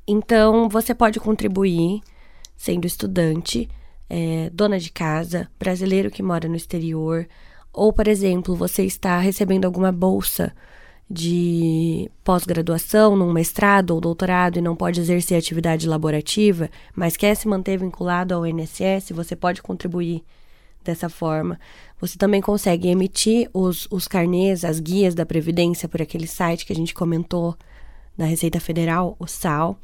Então, 0.08 0.68
você 0.68 0.94
pode 0.94 1.20
contribuir 1.20 2.02
sendo 2.56 2.86
estudante, 2.86 3.70
é, 4.10 4.50
dona 4.54 4.80
de 4.80 4.92
casa, 4.92 5.50
brasileiro 5.60 6.12
que 6.12 6.24
mora 6.24 6.48
no 6.48 6.56
exterior, 6.56 7.28
ou, 7.74 7.92
por 7.92 8.08
exemplo, 8.08 8.56
você 8.56 8.84
está 8.84 9.20
recebendo 9.20 9.66
alguma 9.66 9.92
bolsa 9.92 10.54
de 11.10 12.10
pós-graduação, 12.24 13.16
num 13.16 13.32
mestrado 13.32 13.92
ou 13.92 14.02
doutorado 14.02 14.58
e 14.58 14.62
não 14.62 14.76
pode 14.76 15.00
exercer 15.00 15.38
atividade 15.38 15.88
laborativa, 15.88 16.70
mas 16.96 17.18
quer 17.18 17.36
se 17.36 17.48
manter 17.48 17.78
vinculado 17.78 18.34
ao 18.34 18.48
INSS, 18.48 19.12
você 19.12 19.36
pode 19.36 19.62
contribuir 19.62 20.24
dessa 20.84 21.10
forma. 21.10 21.60
Você 22.00 22.18
também 22.18 22.42
consegue 22.42 22.88
emitir 22.88 23.50
os, 23.54 23.88
os 23.92 24.08
carnês, 24.08 24.64
as 24.64 24.80
guias 24.80 25.14
da 25.14 25.26
Previdência 25.26 25.90
por 25.90 26.02
aquele 26.02 26.28
site 26.28 26.66
que 26.66 26.74
a 26.74 26.76
gente 26.76 26.94
comentou 26.94 27.56
da 28.18 28.26
Receita 28.26 28.60
Federal, 28.60 29.16
o 29.20 29.28
SAL, 29.28 29.78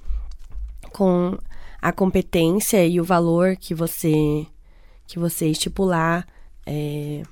com 0.93 1.37
a 1.81 1.91
competência 1.91 2.85
e 2.85 3.01
o 3.01 3.03
valor 3.03 3.55
que 3.55 3.73
você 3.73 4.45
que 5.07 5.19
você 5.19 5.47
estipular. 5.47 6.25
É... 6.65 7.23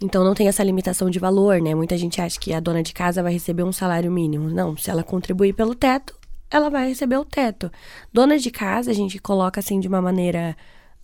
Então 0.00 0.24
não 0.24 0.34
tem 0.34 0.48
essa 0.48 0.62
limitação 0.62 1.10
de 1.10 1.18
valor, 1.18 1.60
né? 1.60 1.74
Muita 1.74 1.96
gente 1.96 2.20
acha 2.20 2.38
que 2.38 2.52
a 2.52 2.60
dona 2.60 2.82
de 2.82 2.92
casa 2.92 3.22
vai 3.22 3.32
receber 3.32 3.62
um 3.62 3.72
salário 3.72 4.10
mínimo. 4.10 4.48
Não, 4.50 4.76
se 4.76 4.90
ela 4.90 5.02
contribuir 5.02 5.54
pelo 5.54 5.74
teto, 5.74 6.14
ela 6.50 6.70
vai 6.70 6.88
receber 6.88 7.16
o 7.16 7.24
teto. 7.24 7.70
Dona 8.12 8.38
de 8.38 8.50
casa, 8.50 8.90
a 8.90 8.94
gente 8.94 9.18
coloca 9.18 9.60
assim 9.60 9.80
de 9.80 9.88
uma 9.88 10.00
maneira 10.02 10.56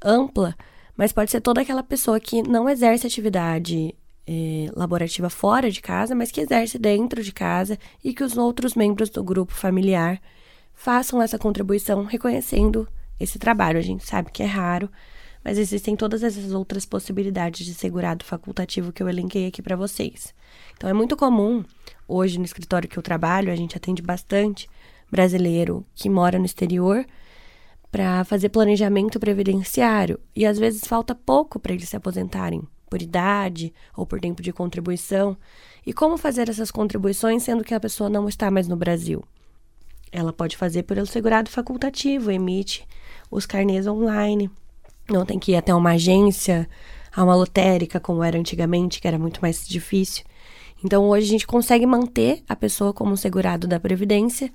ampla, 0.03 0.55
mas 0.96 1.12
pode 1.12 1.31
ser 1.31 1.40
toda 1.40 1.62
aquela 1.62 1.83
pessoa 1.83 2.20
que 2.20 2.42
não 2.42 2.68
exerce 2.68 3.07
atividade 3.07 3.94
é, 4.27 4.70
laborativa 4.75 5.29
fora 5.31 5.70
de 5.70 5.81
casa, 5.81 6.14
mas 6.14 6.31
que 6.31 6.40
exerce 6.40 6.79
dentro 6.79 7.22
de 7.22 7.33
casa 7.33 7.79
e 8.05 8.14
que 8.14 8.22
os 8.22 8.37
outros 8.37 8.75
membros 8.75 9.11
do 9.11 9.25
grupo 9.25 9.53
familiar 9.53 10.20
façam 10.83 11.23
essa 11.23 11.38
contribuição 11.38 12.03
reconhecendo 12.03 12.88
esse 13.21 13.38
trabalho. 13.38 13.79
A 13.79 13.83
gente 13.83 14.05
sabe 14.05 14.33
que 14.33 14.42
é 14.42 14.47
raro, 14.47 14.90
mas 15.45 15.57
existem 15.57 15.95
todas 15.95 16.25
essas 16.25 16.51
outras 16.51 16.85
possibilidades 16.85 17.64
de 17.64 17.73
segurado 17.73 18.25
facultativo 18.25 18.92
que 18.92 19.01
eu 19.01 19.09
elenquei 19.09 19.47
aqui 19.47 19.62
para 19.62 19.77
vocês. 19.77 20.35
Então 20.77 20.90
é 20.90 20.92
muito 20.92 21.16
comum, 21.16 21.64
hoje 22.09 22.37
no 22.37 22.45
escritório 22.45 22.88
que 22.88 22.99
eu 22.99 23.03
trabalho, 23.03 23.53
a 23.53 23.55
gente 23.55 23.77
atende 23.77 24.03
bastante 24.03 24.68
brasileiro 25.09 25.87
que 25.95 26.11
mora 26.11 26.37
no 26.37 26.47
exterior 26.47 27.07
para 27.92 28.25
fazer 28.25 28.49
planejamento 28.49 29.21
previdenciário 29.21 30.18
e 30.35 30.45
às 30.45 30.59
vezes 30.59 30.83
falta 30.85 31.14
pouco 31.14 31.61
para 31.61 31.75
eles 31.75 31.88
se 31.88 31.97
aposentarem 31.97 32.66
por 32.90 33.01
idade 33.01 33.73
ou 33.97 34.05
por 34.05 34.21
tempo 34.21 34.42
de 34.42 34.53
contribuição. 34.53 35.37
E 35.87 35.92
como 35.92 36.18
fazer 36.18 36.49
essas 36.49 36.73
contribuições 36.73 37.45
sendo 37.45 37.62
que 37.62 37.73
a 37.73 37.79
pessoa 37.79 38.11
não 38.11 38.29
está 38.29 38.51
mais 38.51 38.66
no 38.66 38.77
Brasil? 38.77 39.23
Ela 40.12 40.33
pode 40.33 40.57
fazer 40.57 40.83
pelo 40.83 41.07
segurado 41.07 41.51
facultativo, 41.51 42.31
emite 42.31 42.87
os 43.31 43.46
carnês 43.46 43.87
online. 43.87 44.51
Não 45.09 45.25
tem 45.25 45.38
que 45.38 45.53
ir 45.53 45.57
até 45.57 45.75
uma 45.75 45.92
agência, 45.92 46.68
a 47.14 47.25
uma 47.25 47.35
lotérica, 47.35 47.98
como 47.98 48.22
era 48.22 48.38
antigamente, 48.38 49.01
que 49.01 49.09
era 49.09 49.18
muito 49.18 49.40
mais 49.40 49.66
difícil. 49.66 50.25
Então, 50.85 51.09
hoje 51.09 51.27
a 51.27 51.31
gente 51.31 51.46
consegue 51.46 51.87
manter 51.87 52.42
a 52.48 52.55
pessoa 52.55 52.92
como 52.92 53.16
segurado 53.16 53.66
da 53.66 53.81
Previdência 53.81 54.53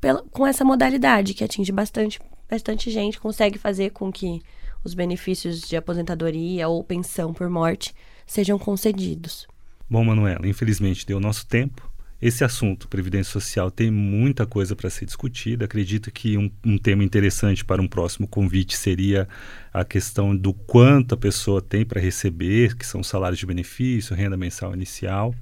pela, 0.00 0.22
com 0.30 0.46
essa 0.46 0.64
modalidade, 0.64 1.34
que 1.34 1.44
atinge 1.44 1.70
bastante, 1.70 2.18
bastante 2.50 2.90
gente, 2.90 3.20
consegue 3.20 3.58
fazer 3.58 3.90
com 3.90 4.10
que 4.10 4.42
os 4.82 4.94
benefícios 4.94 5.60
de 5.60 5.76
aposentadoria 5.76 6.66
ou 6.68 6.82
pensão 6.82 7.34
por 7.34 7.48
morte 7.50 7.94
sejam 8.26 8.58
concedidos. 8.58 9.46
Bom, 9.88 10.04
Manuela, 10.04 10.46
infelizmente 10.46 11.06
deu 11.06 11.20
nosso 11.20 11.46
tempo. 11.46 11.89
Esse 12.20 12.44
assunto, 12.44 12.86
Previdência 12.86 13.32
Social, 13.32 13.70
tem 13.70 13.90
muita 13.90 14.46
coisa 14.46 14.76
para 14.76 14.90
ser 14.90 15.06
discutida. 15.06 15.64
Acredito 15.64 16.10
que 16.10 16.36
um, 16.36 16.50
um, 16.62 16.76
tema 16.76 17.02
interessante 17.02 17.64
para 17.64 17.80
um 17.80 17.88
próximo 17.88 18.28
convite 18.28 18.76
seria 18.76 19.26
a 19.72 19.86
questão 19.86 20.36
do 20.36 20.52
quanto 20.52 21.14
a 21.14 21.18
pessoa 21.18 21.62
tem 21.62 21.82
para 21.82 21.98
receber, 21.98 22.76
que 22.76 22.84
são 22.84 23.02
salários 23.02 23.38
de 23.38 23.46
benefício, 23.46 24.14
renda 24.14 24.36
mensal 24.36 24.74
inicial. 24.74 25.34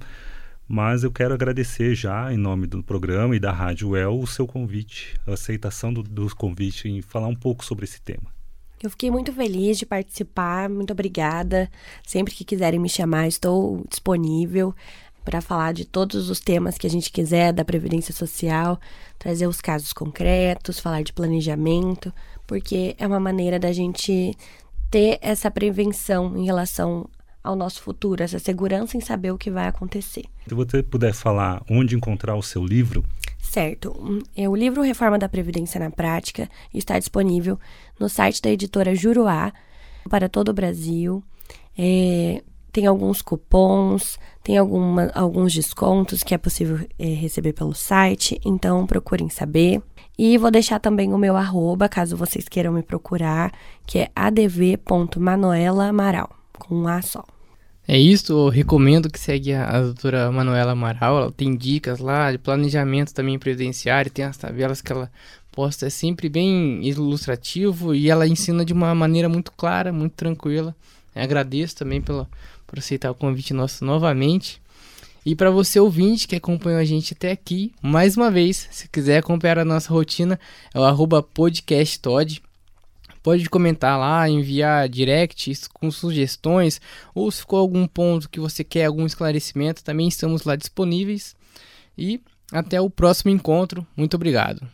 Mas 0.65 1.03
eu 1.03 1.11
quero 1.11 1.33
agradecer 1.33 1.95
já, 1.95 2.31
em 2.31 2.37
nome 2.37 2.65
do 2.65 2.81
programa 2.81 3.35
e 3.35 3.39
da 3.39 3.51
Rádio 3.51 3.93
El, 3.93 4.17
o 4.17 4.27
seu 4.27 4.47
convite, 4.47 5.19
a 5.27 5.33
aceitação 5.33 5.91
do, 5.91 6.01
do 6.01 6.33
convite 6.33 6.87
em 6.87 7.01
falar 7.01 7.27
um 7.27 7.35
pouco 7.35 7.65
sobre 7.65 7.83
esse 7.83 7.99
tema. 8.01 8.39
Eu 8.81 8.89
fiquei 8.89 9.11
muito 9.11 9.33
feliz 9.33 9.77
de 9.77 9.85
participar, 9.85 10.69
muito 10.69 10.93
obrigada. 10.93 11.69
Sempre 12.07 12.33
que 12.33 12.45
quiserem 12.45 12.79
me 12.79 12.87
chamar, 12.87 13.27
estou 13.27 13.83
disponível 13.89 14.73
para 15.29 15.41
falar 15.41 15.73
de 15.73 15.85
todos 15.85 16.27
os 16.27 16.39
temas 16.39 16.75
que 16.75 16.87
a 16.87 16.89
gente 16.89 17.11
quiser 17.11 17.53
da 17.53 17.63
Previdência 17.63 18.11
Social, 18.11 18.79
trazer 19.19 19.45
os 19.45 19.61
casos 19.61 19.93
concretos, 19.93 20.79
falar 20.79 21.03
de 21.03 21.13
planejamento, 21.13 22.11
porque 22.47 22.95
é 22.97 23.05
uma 23.05 23.19
maneira 23.19 23.59
da 23.59 23.71
gente 23.71 24.35
ter 24.89 25.19
essa 25.21 25.51
prevenção 25.51 26.35
em 26.35 26.45
relação 26.45 27.07
ao 27.43 27.55
nosso 27.55 27.79
futuro, 27.83 28.23
essa 28.23 28.39
segurança 28.39 28.97
em 28.97 29.01
saber 29.01 29.29
o 29.29 29.37
que 29.37 29.51
vai 29.51 29.67
acontecer. 29.67 30.25
Se 30.47 30.55
você 30.55 30.81
puder 30.81 31.13
falar 31.13 31.61
onde 31.69 31.95
encontrar 31.95 32.35
o 32.35 32.41
seu 32.41 32.65
livro. 32.65 33.05
Certo. 33.37 33.95
Hum, 33.99 34.23
é, 34.35 34.49
o 34.49 34.55
livro 34.55 34.81
Reforma 34.81 35.19
da 35.19 35.29
Previdência 35.29 35.79
na 35.79 35.91
Prática 35.91 36.49
está 36.73 36.97
disponível 36.97 37.59
no 37.99 38.09
site 38.09 38.41
da 38.41 38.49
editora 38.49 38.95
Juruá 38.95 39.53
para 40.09 40.27
todo 40.27 40.49
o 40.49 40.53
Brasil. 40.53 41.23
É, 41.77 42.41
tem 42.71 42.85
alguns 42.85 43.21
cupons, 43.21 44.17
tem 44.43 44.57
alguma, 44.57 45.11
alguns 45.13 45.53
descontos 45.53 46.23
que 46.23 46.33
é 46.33 46.37
possível 46.37 46.79
é, 46.97 47.05
receber 47.05 47.51
pelo 47.53 47.73
site, 47.73 48.39
então 48.43 48.87
procurem 48.87 49.29
saber. 49.29 49.81
E 50.17 50.37
vou 50.37 50.51
deixar 50.51 50.79
também 50.79 51.13
o 51.13 51.17
meu 51.17 51.37
arroba, 51.37 51.87
caso 51.87 52.17
vocês 52.17 52.49
queiram 52.49 52.73
me 52.73 52.83
procurar, 52.83 53.53
que 53.85 53.99
é 53.99 54.09
adv.manuelaamaral, 54.15 56.29
com 56.57 56.75
um 56.75 56.87
A 56.87 57.01
só. 57.01 57.23
É 57.91 57.97
isso, 57.97 58.33
eu 58.33 58.49
recomendo 58.49 59.09
que 59.09 59.19
segue 59.19 59.51
a, 59.51 59.67
a 59.67 59.81
doutora 59.81 60.31
Manuela 60.31 60.73
Amaral, 60.73 61.17
ela 61.17 61.31
tem 61.31 61.55
dicas 61.55 61.97
lá 61.97 62.31
de 62.31 62.37
planejamento 62.37 63.15
também 63.15 63.39
previdenciário, 63.39 64.11
tem 64.11 64.25
as 64.25 64.37
tabelas 64.37 64.79
que 64.79 64.91
ela 64.91 65.11
posta, 65.51 65.87
é 65.87 65.89
sempre 65.89 66.29
bem 66.29 66.85
ilustrativo 66.85 67.95
e 67.95 68.07
ela 68.07 68.27
ensina 68.27 68.63
de 68.63 68.73
uma 68.73 68.93
maneira 68.93 69.27
muito 69.27 69.51
clara, 69.51 69.91
muito 69.91 70.13
tranquila. 70.13 70.75
Eu 71.15 71.23
agradeço 71.23 71.77
também 71.77 71.99
pela, 71.99 72.29
por 72.69 72.79
aceitar 72.79 73.09
o 73.09 73.15
convite 73.15 73.53
nosso 73.53 73.83
novamente. 73.83 74.61
E 75.25 75.35
para 75.35 75.51
você 75.51 75.79
ouvinte 75.79 76.27
que 76.27 76.35
acompanhou 76.35 76.79
a 76.79 76.85
gente 76.85 77.13
até 77.13 77.31
aqui, 77.31 77.73
mais 77.81 78.15
uma 78.15 78.31
vez, 78.31 78.67
se 78.71 78.87
quiser 78.87 79.17
acompanhar 79.17 79.59
a 79.59 79.65
nossa 79.65 79.91
rotina, 79.91 80.39
é 80.73 80.79
o 80.79 80.83
arroba 80.83 81.21
podcasttod. 81.21 82.41
Pode 83.21 83.49
comentar 83.49 83.99
lá, 83.99 84.29
enviar 84.29 84.87
directs 84.87 85.67
com 85.67 85.91
sugestões, 85.91 86.79
ou 87.13 87.29
se 87.29 87.41
ficou 87.41 87.59
algum 87.59 87.85
ponto 87.85 88.29
que 88.29 88.39
você 88.39 88.63
quer 88.63 88.85
algum 88.85 89.05
esclarecimento, 89.05 89.83
também 89.83 90.07
estamos 90.07 90.43
lá 90.43 90.55
disponíveis. 90.55 91.35
E 91.97 92.21
até 92.51 92.79
o 92.79 92.89
próximo 92.89 93.29
encontro. 93.29 93.85
Muito 93.97 94.13
obrigado. 94.13 94.65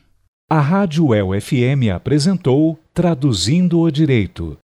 A 0.48 0.62
Rádio 0.62 1.14
El 1.14 1.30
FM 1.42 1.90
apresentou 1.94 2.80
Traduzindo 2.94 3.80
o 3.80 3.90
Direito 3.90 4.58